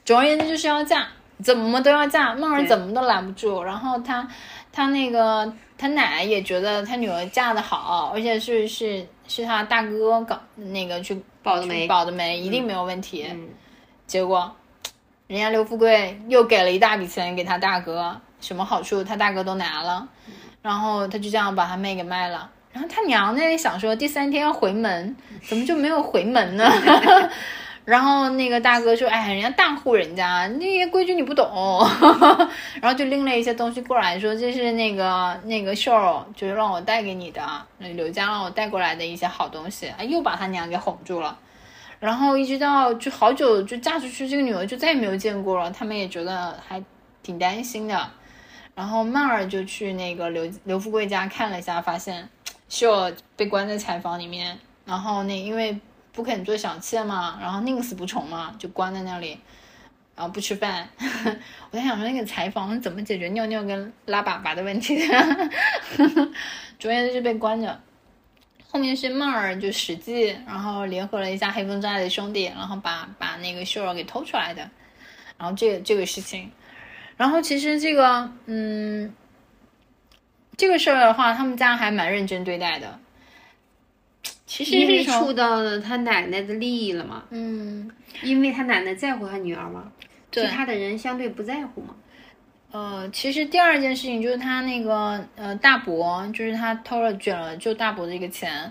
[0.03, 1.07] 总而言之就是要嫁，
[1.41, 3.63] 怎么都要嫁，曼儿怎么都拦不住。
[3.63, 4.27] 然后他
[4.73, 13.25] 他那个他奶奶也觉得他女儿嫁的好，而且是是是他大哥搞那个去去保的媒保的媒，一定没有问题。
[13.31, 13.47] 嗯，
[14.05, 14.53] 结果
[15.27, 20.05] 人家刘富贵又给了一大笔钱给他大哥，什么好处他大哥都拿了，
[20.61, 22.49] 然后他就这样把他妹给卖了。
[22.73, 25.15] 然后他娘那里想说第三天要回门，
[25.47, 26.69] 怎么就没有回门呢？
[27.83, 31.45] 然后那个大哥说：“哎，人家大户人家那些规矩你不懂。
[32.79, 37.41] ”然后就拎了一些东西过来说：“这是那个那个秀儿，就是让我带给你的，
[37.79, 41.35] 那刘家让我带过来的一些好东西。”啊，又把他娘给哄住了。
[41.99, 45.71] 然后一直到就好久就嫁出去，这个女儿就再也没有见过了。
[45.71, 46.81] 他们也觉得还
[47.23, 48.09] 挺担心的。
[48.73, 52.27] 然后曼儿就去那个刘刘富贵家看了一下，发现
[52.69, 55.77] 秀儿被关在柴房里面，然后那因为
[56.13, 59.39] 不肯做小妾嘛，然后宁死不从嘛，就关在那里，
[60.15, 60.87] 然后不吃饭。
[61.69, 65.49] 我在想说那个柴房怎么解决尿尿跟拉粑粑的问题的？
[66.79, 67.79] 主要就是被关着。
[68.69, 74.61] 后面是曼儿就实际，然后联合了一下黑风寨的兄弟，然后把把那个秀儿给偷出来的。
[75.37, 76.49] 然后这个这个事情，
[77.17, 79.13] 然后其实这个嗯，
[80.57, 82.99] 这个事儿的话，他们家还蛮认真对待的。
[84.45, 87.89] 其实是触到了他奶奶的利益了嘛，嗯，
[88.21, 89.89] 因为他奶奶在乎他女儿嘛，
[90.29, 91.95] 对他的人相对不在乎嘛。
[92.71, 98.69] 呃，其实第二件事情就是他那个呃大伯，就是他偷了卷了就大伯的一个钱，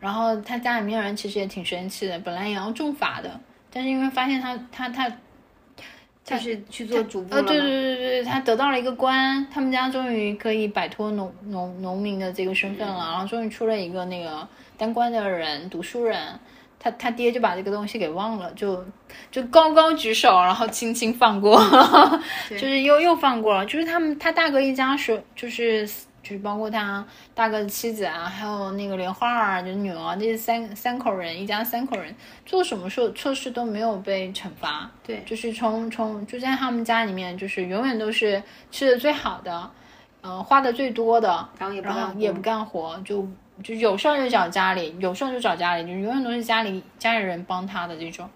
[0.00, 3.40] 然后他家里面人其实也挺生气的，本来也要重罚的，
[3.72, 5.08] 但是因为发现他他他
[6.36, 7.52] 就是去做主簿呃，了呃。
[7.52, 16.18] 对对对对，他得到了一个官，他们家终于可以摆脱农农农民的这个身份了，然后终于出了一个那个当官的人，读书人。
[16.82, 18.82] 他他爹就把这个东西给忘了，就
[19.30, 21.62] 就高高举手，然后轻轻放过，
[22.48, 23.66] 就是又又放过了。
[23.66, 25.86] 就是他们他大哥一家是就是
[26.30, 27.04] 就是包括他
[27.34, 32.14] 大哥的妻子啊，还有那个莲花儿就是女儿，这些三三口人一家三口人
[32.46, 34.88] 做什么事错事都没有被惩罚。
[35.02, 39.68] 对就是从从就在他们家里面，就是永远都是吃的最好的，
[40.20, 43.26] 呃，花的最多的，然后也不干活也不干活，就
[43.64, 48.30] 就有事儿就找家里，有事儿就找家里，就永远都是家里家里人帮他的这种。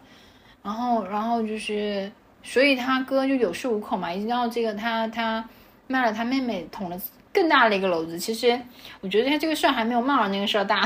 [0.65, 2.11] 然后然后就是，
[2.43, 5.49] 所以他哥就有恃无恐嘛，一直到这个他他
[5.87, 7.01] 卖了他妹妹捅了
[7.35, 8.19] 更大的一个篓子。
[8.19, 8.59] 其实
[9.03, 10.81] 我觉得他这个事儿还没有骂那个事儿大。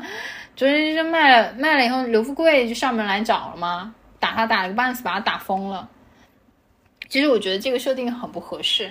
[0.56, 5.88] 昨天就卖了卖了以后，刘富贵就上门来找了嘛，打他打了个半死，把他打疯了。
[7.08, 8.90] 其实我觉得这个设定很不合适。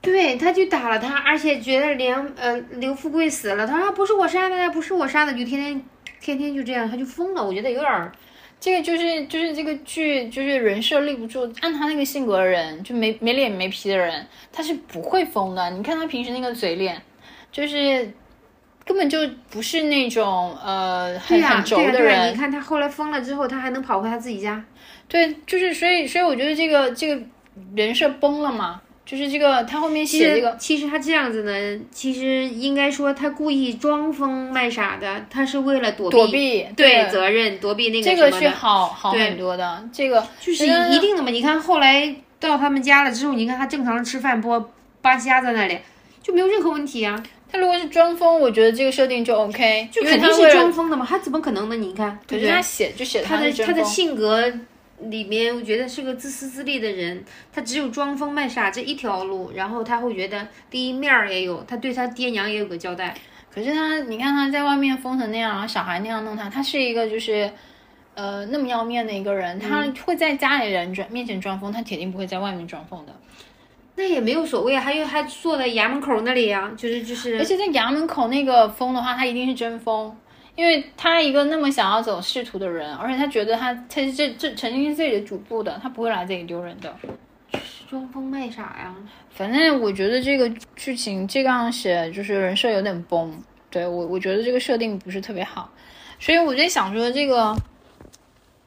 [0.00, 5.82] 对，他就打了他，而且觉得连呃刘富贵死了，他说不是我杀的，不是我杀的，就天天
[6.20, 7.42] 天天就这样，他就疯了。
[7.42, 8.12] 我觉得有点儿
[8.60, 15.70] 这个就是就是这个剧就是人设立不住，按他那个性格的人，就没没脸没皮的人，他是不会疯的。
[15.70, 17.00] 你看他平时那个嘴脸，
[17.52, 18.12] 就是
[18.84, 22.36] 根本就不是那种呃很、很轴的人你。
[22.36, 24.64] 看他后来疯了之后，他还能跑回他自己家。
[25.06, 27.22] 对，就是所以所以我觉得这个这个
[27.76, 41.30] 人设崩了嘛，就是这个他后面写这个其实他这样子呢，其实应该说他故意装疯卖傻的，他是为了躲避躲避对责任，躲避那个这个是好好很多的，这个就是嗯一定的嘛。
[41.30, 44.62] 你看后来到他们家了之后，你看他正常的吃饭，剥
[45.00, 45.78] 扒虾在那里，
[46.22, 51.76] 就没有任何问题啊，他如果是装疯，我觉得这个设定就 OK，就肯定是装疯的嘛，他怎么可能呢？
[51.76, 52.60] 你看，对不对可是他？
[52.60, 54.52] 写就写他的他的性格
[55.00, 63.14] 里面，我觉得是个自私自利的人，他只有装疯卖傻这一条路，然后他会觉得第一面儿也有，他对他爹娘也有个交代。
[63.50, 67.50] 可是他，你看他在外面疯成那样，小孩那样弄他，他是一个就是，
[68.14, 73.14] 呃，那么要面的一个人，他会在家里人面前装疯，他铁定不会在外面装疯的。
[73.96, 80.16] 那也没有所谓，还有还坐在衙门口那里呀、就是就是而且在衙门口那个疯的话，他一定是真疯，
[80.58, 86.92] 因为他一个那么想要走仕途的人，而且他觉得他他是这这曾经是自己的主簿的，他不会来这里丢人的。
[87.88, 88.92] 装疯卖傻呀。
[89.30, 93.40] 反正我觉得这个剧情这样写，就是人设有点崩。
[93.70, 95.70] 对我，我觉得这个设定不是特别好，
[96.18, 97.54] 所以我在想说，这个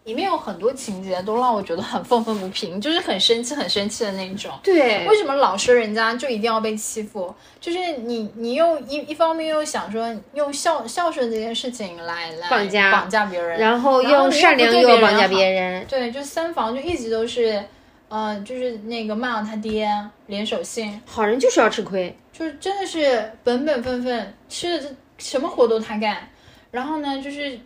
[0.04, 4.52] 里面有很多情节都让我觉得很愤愤不平， 就是很生气、很生气的那种。
[4.64, 7.34] 对为什么老说人家就一定要被欺负？
[7.60, 17.64] 就是你，你又一一方面又想说用孝孝顺这件事情来来绑架绑架别人，然后然后你又又善良又绑架别人，对，就三房就一直都是，
[18.10, 19.88] 呃，就是那个骂他爹
[20.26, 22.16] 联手信，好人就是要吃亏。
[22.34, 26.28] 就是真的是本本分分，吃的这什么活都他干。
[26.72, 27.60] 然后呢，就是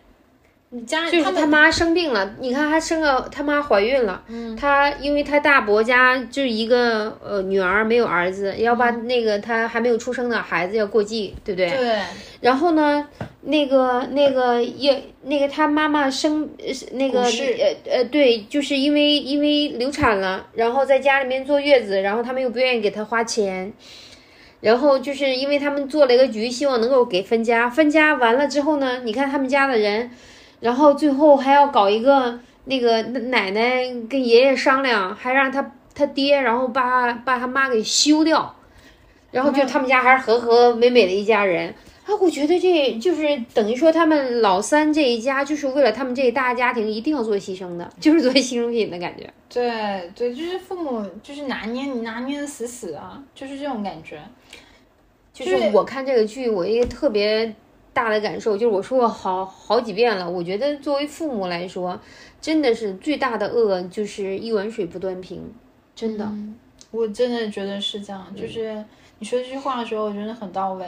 [0.76, 11.70] 你家就是他他妈生病了，你看他生个他妈怀孕了，嗯，他因为他大伯家就一个呃女儿没有儿子，要把那个他还没有出生的孩子要过继，对不对？
[11.70, 11.98] 对
[12.42, 13.08] 然后呢，
[13.40, 23.72] 那个那个也那个他妈妈生呃那个是呃呃对，就是因为因为流产了，然后在家里面坐月子，然后他们又不愿意给他花钱。
[24.60, 27.68] 然后就是因为他们做了一个局，希望能够给分家。
[27.68, 30.10] 分家完了之后呢，你看他们家的人，
[30.60, 38.54] 然后最后还要搞一个那个奶奶跟爷爷商量，还让他他爹，然后把把他妈给休掉，
[39.30, 41.74] 然后就他们家还是和和美美的一家人。
[42.06, 49.28] 啊，我觉得这就是等于说他们老三这一家就是为了他们这一大家庭一定要做牺牲的，就是做牺牲品的感觉。
[49.52, 54.20] 对对，就是父母就是拿捏你拿捏的死死啊，就是这种感觉。
[55.32, 57.52] 就是我看这个剧，我一个特别
[57.96, 61.98] 大的感受就是，我说过好好几遍了，我觉得作为父母来说，
[62.42, 65.50] 真的是最大的恶就是一碗水不端平，
[65.94, 66.30] 真的。
[66.90, 68.84] 我真的觉得是这样，就是
[69.18, 70.86] 你说这句话的时候，我觉得很到位。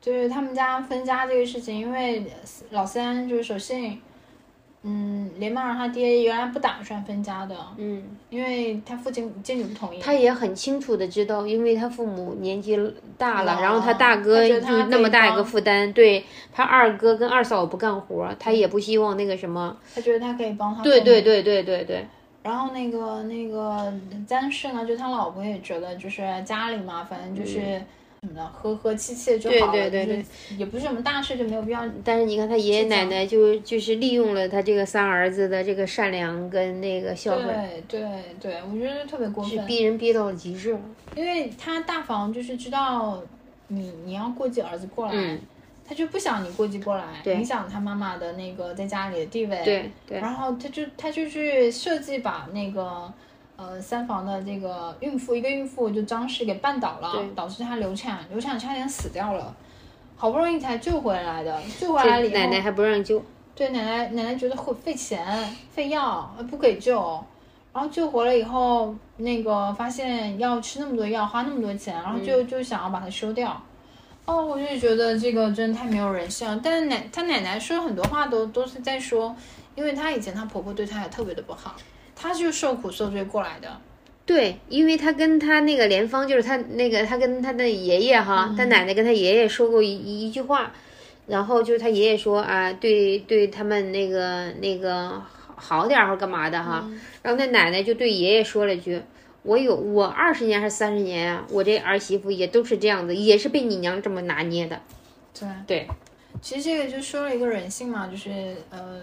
[0.00, 2.24] 就是他们家分家这个事情，因为
[2.70, 4.00] 老三就是守信，
[4.86, 9.98] 嗯，连曼儿他爹原来不打算分家的，嗯，因为他父亲坚决不同意。
[10.00, 12.78] 他也很清楚的知道，因为他父母年纪
[13.18, 19.76] 大了，老然后他大哥就那么大一个负担，对他二哥跟二嫂不干活，他也不希望那个什么。
[19.92, 20.82] 他觉得他可以帮他。
[20.84, 21.16] 对对。
[21.26, 22.06] 对对对对，
[22.44, 23.92] 然后那个那个
[24.28, 27.82] 但是呢，就他老婆也觉得，就是家里嘛，反正就是什
[28.26, 31.82] 么的，和和气气就好了，对对对就是也不是什么大事，就没有必要。
[32.04, 37.46] 但是你看他爷爷奶奶就就是利用了他这个三儿子的这个善良跟那个孝顺，
[37.88, 40.80] 对对对，我觉得特别过是分，逼人逼到了极致了。
[41.14, 43.22] 因为他大房就是知道
[43.68, 45.12] 你你要过继儿子过来。
[45.14, 45.40] 嗯，
[45.88, 49.62] 他就不想你过继过来，影响他妈妈的那个在家里的地位。
[49.64, 53.12] 对对然后他就他就去设计把那个
[53.56, 59.54] 呃三房的这个孕妇一个孕妇就张氏给绊倒了，导致她流产，流产差点死掉了，
[60.16, 63.22] 好不容易才救回来的，救回来了以后，奶奶还不让救，
[63.54, 67.24] 对奶奶奶奶觉得会费钱费药，呃不给救。
[67.72, 73.54] 然后救活了以后，那个发现要吃那么多药，花那么多钱，然后就、就想要把它收掉。
[74.24, 76.58] 哦，我就觉得这个真的太没有人性了。
[76.64, 79.36] 但是奶她奶奶说很多话都都是在说，
[79.74, 81.76] 因为她以前她婆婆对她也特别的不好，
[82.16, 83.80] 她就受苦受罪过来的。
[84.24, 90.72] 对，因为他跟他那个莲芳，就是他那个他跟他的爷爷哈，他奶奶跟他爷爷说过一一一句话，
[91.28, 95.10] 然后就是他爷爷说啊，对对他们那个那个
[95.54, 96.90] 好好点儿或干嘛的哈，
[97.22, 99.00] 然后那奶奶就对爷爷说了一句。
[99.44, 104.80] 我有我二十年还是三十年啊，我这儿媳妇也都是这样子，也是被你娘这么拿捏的。
[105.38, 105.88] 对对，
[106.42, 109.02] 其实这个就说了一个人性嘛，就是呃，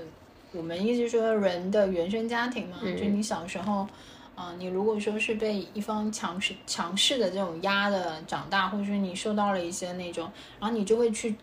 [0.54, 3.88] 我们一直说人的原生家庭嘛，就你小时候，
[4.36, 10.30] 啊、你如果说是被一方强势强势的这种压的长大，或者说你受到了一些那种，
[10.60, 11.36] 然后你就会去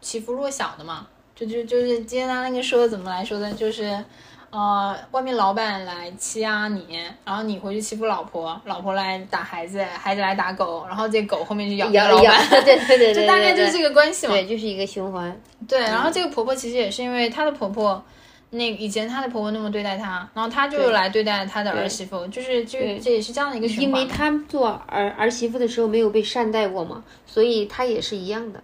[0.00, 4.04] 欺负弱小的嘛，就就就是今天他那个说怎么来说的，就是。
[4.50, 14.32] 呃，外面老板来欺压你，然后你回去欺负老婆，老婆来打孩子，孩子来打狗，然后这狗后面就咬老板，， 对对对对对，就大概就是这个关系嘛。
[14.32, 15.38] 对，就是一个循环。
[15.68, 18.02] 对，然后这个婆婆其实也是因为她的婆婆，
[18.50, 24.08] 那以前她的婆婆那么对待她，然后她就来对待她的儿媳妇，就是就这也是这样的一个循因为环。
[24.08, 28.62] 他做儿儿媳妇的时候没有被善待过嘛，所以她也是一样的。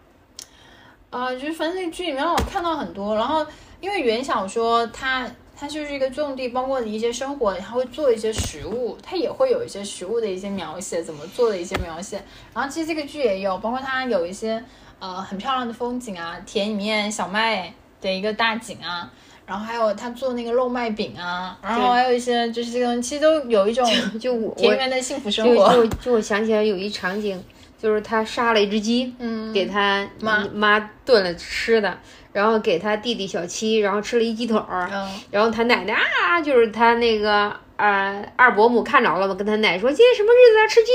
[1.10, 3.46] 啊、就是反正那剧里面让我看到很多，然后
[3.80, 12.20] 因为原小说它它就是一个种地，包括你一些生活，它会做一些食物，它也会有一些食物的一些描写，怎么做的一些描写。
[12.52, 14.64] 然后其实这个剧也有，包括它有一些
[14.98, 19.12] 呃很漂亮的风景啊，田里面小麦的一个大景啊。
[19.46, 23.86] 然后还有他做那个肉麦饼啊，然后还有一些就是这个，其实都有一种
[24.18, 25.74] 就我田园的幸福生就活。
[25.74, 27.42] 就就我想起来有一场景，
[27.78, 31.98] 就是他杀了一只鸡，嗯，给他妈妈炖了吃的，
[32.32, 40.90] 然后给他弟弟小七，然后吃了一鸡腿儿，嗯然后他奶奶啊，就是他那个啊二伯母看着了嘛，跟他奶说今天什么日子啊，吃鸡。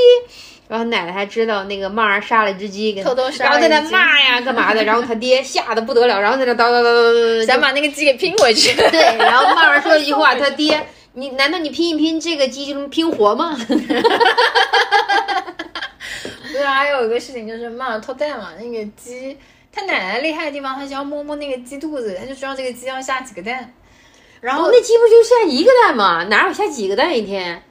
[0.69, 8.75] 然后奶奶还知道那个曼儿杀了一只鸡，偷偷杀然后在那骂呀干嘛的， 然后他爹吓得不得了，然后在那叨叨叨叨叨叨，想把那个鸡给拼回去。
[8.91, 10.79] 对，然后曼儿说了一句话， 他爹，
[11.13, 13.57] 你难道你拼一拼这个鸡就能拼活吗？
[16.53, 19.35] 对啊，还有一个事情就是骂了偷蛋嘛，那个鸡，
[19.73, 23.73] 他奶奶厉害的地方，他只要摸摸那个鸡肚子，他就知道这个鸡要下几个蛋。
[24.39, 26.23] 然后哦，那鸡不就下一个蛋吗？
[26.29, 27.63] 哪有下几个蛋一天？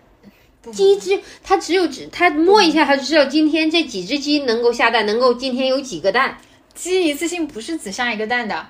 [0.72, 6.38] 鸡只它只有只它摸一下，它就知道今天这几只鸡能够下蛋，能够今天有几个蛋。
[6.74, 8.66] 鸡一次性不是只下一个蛋的，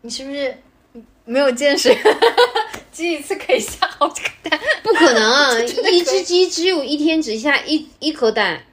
[0.00, 0.56] 你是不是
[1.24, 1.94] 没有见识？
[2.90, 8.64] 鸡一次可以下好几个蛋，不可能， 一只鸡只有一天只下一一颗蛋。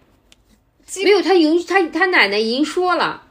[1.03, 3.21] 没有，他有他他奶奶已经说了，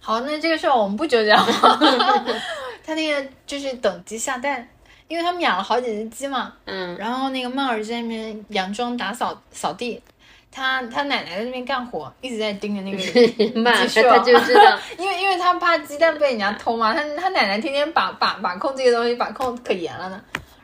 [0.00, 1.46] 好，那这个事儿我们不纠结了。
[2.86, 4.68] 他那个就是等鸡下蛋，
[5.08, 10.02] 因为他们养了好几只鸡嘛，嗯，然后那个曼儿在那边佯装打扫扫地，
[10.50, 12.98] 他他奶奶在那边干活，一直在盯着那个
[13.60, 20.20] 慢，鸡舍他就知道， 因为因为他怕鸡蛋被人家偷嘛，他他奶奶天天把把把控这些东西把控可严了呢。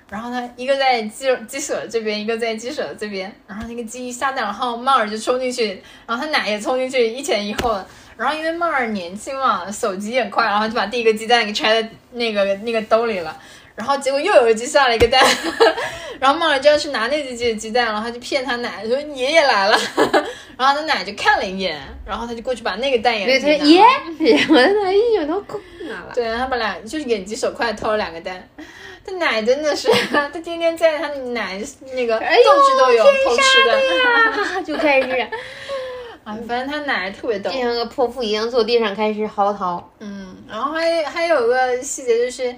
[0.09, 7.86] 然后他一个在鸡鸡舍这边，一个在鸡舍这边，然后那个鸡一下蛋，然后曼儿就冲进去，然后他奶也冲进去，一前一后的。
[8.14, 13.34] 然后因为曼儿年轻嘛，手疾也快，然后就把第一个鸡蛋给揣在那个那个兜里了。
[13.75, 15.20] 然后结果又有一只下了一个蛋，
[16.20, 19.79] 然后曼儿就要去拿那只鸡的鸡蛋，然后他就骗他奶说爷爷来了，
[20.59, 26.12] 然后他奶就看了一眼，然后他就过去把那个蛋也对，他给拿说耶了，然后他一扭头哭拿了。
[26.14, 28.47] 对他把俩就是眼疾手快偷了两个蛋，
[29.05, 31.61] 他奶真的是， 他天天在他奶
[31.95, 35.09] 那个哎呦动之都有偷吃的，啊，就开始
[36.25, 37.59] 啊，反正他奶特别逗就。
[37.59, 39.83] 像个泼妇一样坐地上开始嚎啕。
[39.99, 42.55] 嗯，然后还还有个细节就是，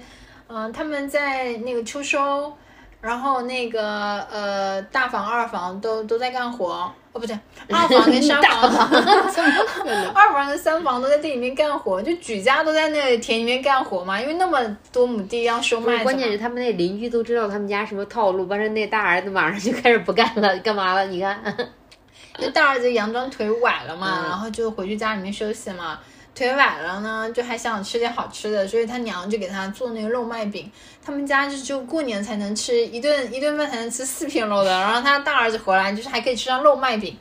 [0.47, 2.53] 嗯、他们在那个秋收，
[3.01, 7.37] 然后那个呃大房二房都都在干活，哦不对，
[7.69, 8.71] 二房跟三房，
[10.13, 14.59] 二房跟三房都在地里面干活，就举家都在那个田里面干活嘛，因为那么
[14.91, 21.05] 多亩地要收麦子，关键是他们那邻居都知道他们家什么套路，完事那大儿子马上就开始不干了，干嘛了？
[21.07, 21.39] 你看，
[22.37, 25.99] 那大儿子佯装腿崴了嘛，嗯然后就回去家里面休息嘛。
[26.35, 30.69] 腿崴了呢，就还想吃点好吃的，所以他娘就给他做那个肉麦饼。
[31.03, 37.17] 他们家就就过年才能吃一顿一顿饭才能吃四片肉的，然后他大儿子回来就是还可以吃上肉麦饼。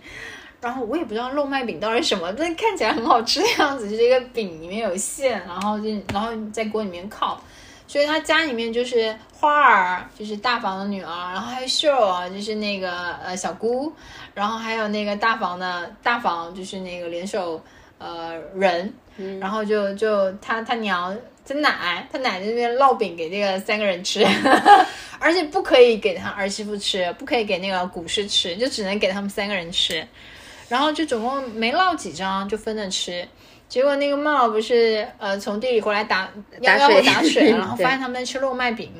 [0.60, 7.40] 然后我也不知道肉麦饼到底什么，但看起来很好吃的样子，就是一个饼里面有馅，然后就然后在锅里面烤。
[7.86, 13.92] 所以他家里面就是花儿，就是大房的女儿，然后还有秀儿，就是那个呃小姑，
[14.32, 17.62] 然后还有那个大房的大房，就是那个联手
[17.98, 18.90] 呃人，
[19.40, 24.24] 然后就就他他娘他奶，他奶在那边烙饼给这个三个人吃，
[25.20, 30.06] 而且不可以给他儿媳妇吃，不可以给那个古诗吃，就只能给他们三个人吃，
[30.68, 33.26] 然后就总共没烙几张就分着吃。
[33.68, 38.92] 结果那个茂不是呃从地里回来打要要打水打水， 然后发现他们在吃肉麦饼，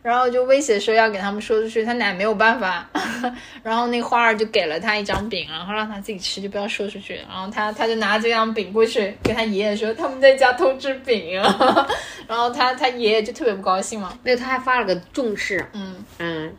[0.00, 2.88] 然后就威胁说要给他们说出去，他奶没有办法，
[3.62, 7.16] 然后那个花儿就给了他一张饼，然后让他自己吃，就不要说出去。
[7.28, 11.88] 然后他他就拿这张饼过去跟他爷爷说他们在家偷吃饼啊，
[12.26, 16.54] 然后他他爷爷就特别不高兴嘛，没有，他还发了个重誓，嗯，嗯，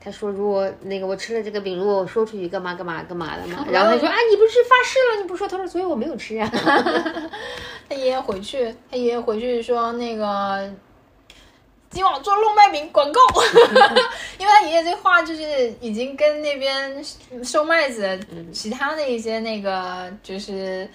[0.00, 3.84] 他说如果那个我吃了这个饼，如果我说出去干嘛干嘛干嘛的嘛，然。
[3.84, 6.48] 后他说啊，你不是发誓了，你不说，他说所以我没有吃啊，
[7.88, 10.72] 他爷爷回去，他爷爷回去说那个。
[11.96, 13.20] 今晚做肉麦饼广告，
[14.38, 17.02] 因为他爷爷这话就是已经跟那边
[17.42, 18.20] 收麦子
[18.52, 20.86] 其他的一些那个就是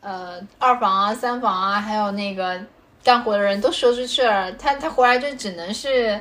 [0.00, 2.58] 呃二房啊、三房啊，还有那个
[3.04, 6.18] 干活的人都说出去了，他他回来就只能是。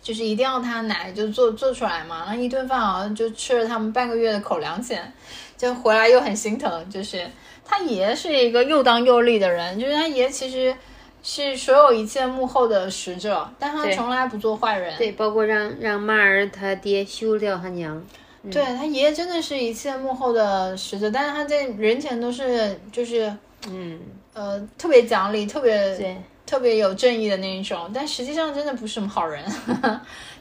[0.00, 5.12] 就是一定要他奶就做做出来嘛，然后一顿饭好像就吃了他们半个月的口粮钱，
[5.56, 6.88] 就回来又很心疼。
[6.88, 7.28] 就是
[7.64, 10.74] 他爷是一个又当又立的人，就是他爷其实
[11.22, 14.96] 是所有一切幕后的使者，但他从来不做坏人。
[14.96, 18.02] 对，包括让让马儿他爹休掉他娘，
[18.50, 23.32] 对他爷爷真的是一切幕后的使者，但是他在人前都是就是
[23.68, 24.00] 嗯，
[24.32, 26.16] 呃特别讲理，特别对，
[26.46, 29.44] 特别有正义的那一种，但实际上真的不是什么好人。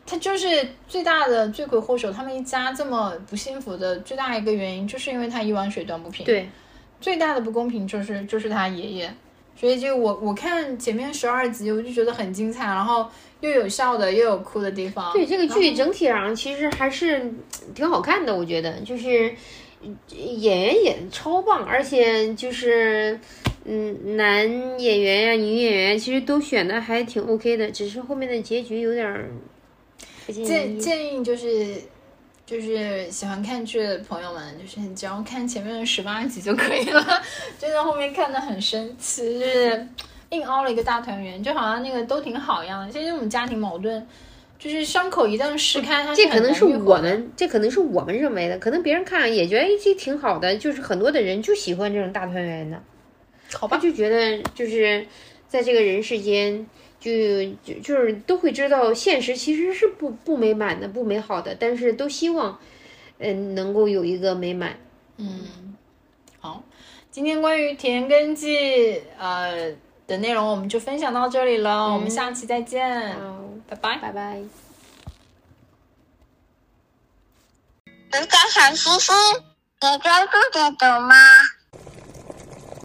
[0.09, 6.25] 他就是最大的罪魁祸首，他们一家这么不幸福的最大一个原因，就是因为他一碗水端不平。
[6.25, 6.49] 对，
[7.01, 9.13] 最大的不公平就是就是他爷爷，
[9.59, 13.07] 所以就我我看前面十二集，我就觉得很精彩，然后
[13.41, 15.11] 又有笑的，又有哭的地方。
[15.13, 17.39] 对这个剧整体上其实还是嗯
[17.73, 19.33] 挺好看的，我觉得就是
[19.81, 23.19] 嗯演员演得超棒，而且就是
[23.65, 29.29] 嗯男演员呀、女演员其实都选的还挺 OK 的，只是后面的结局有点儿
[30.27, 30.79] 建。
[30.79, 31.75] 建议就是
[32.47, 37.21] 就是喜欢看剧的朋友们，就是你只要看前面的十八集就可以了，
[37.59, 39.85] 真的后面看的很生气，就是
[40.29, 42.89] 硬凹了一个大团圆，就好像那个都挺好一样的。
[42.93, 44.07] 其实我们家庭矛盾，
[44.57, 52.81] 就是伤口一旦撕开，它这可能是我们，这可能是我们认为的，可能别人看也觉得哎这挺好的，就是很多的人就喜欢这种大团圆的，
[53.51, 53.77] 好吧？
[53.77, 55.05] 就觉得就是
[55.49, 56.65] 在这个人世间，
[57.07, 62.59] 就就就是都会知道现实其实是不不美满的、不美好的，但是都希望，
[63.19, 64.77] 嗯、能够有一个美满。
[65.17, 65.75] 嗯，
[66.39, 66.63] 好，
[67.09, 68.57] 今天关于《田根记》
[69.17, 69.73] 呃
[70.05, 73.97] 的内容我们就分享到这里了，我们下期再见，好，拜拜。
[73.97, 74.41] 拜拜。
[78.09, 79.11] 能改喊叔叔，
[79.81, 81.15] 你真不得懂吗？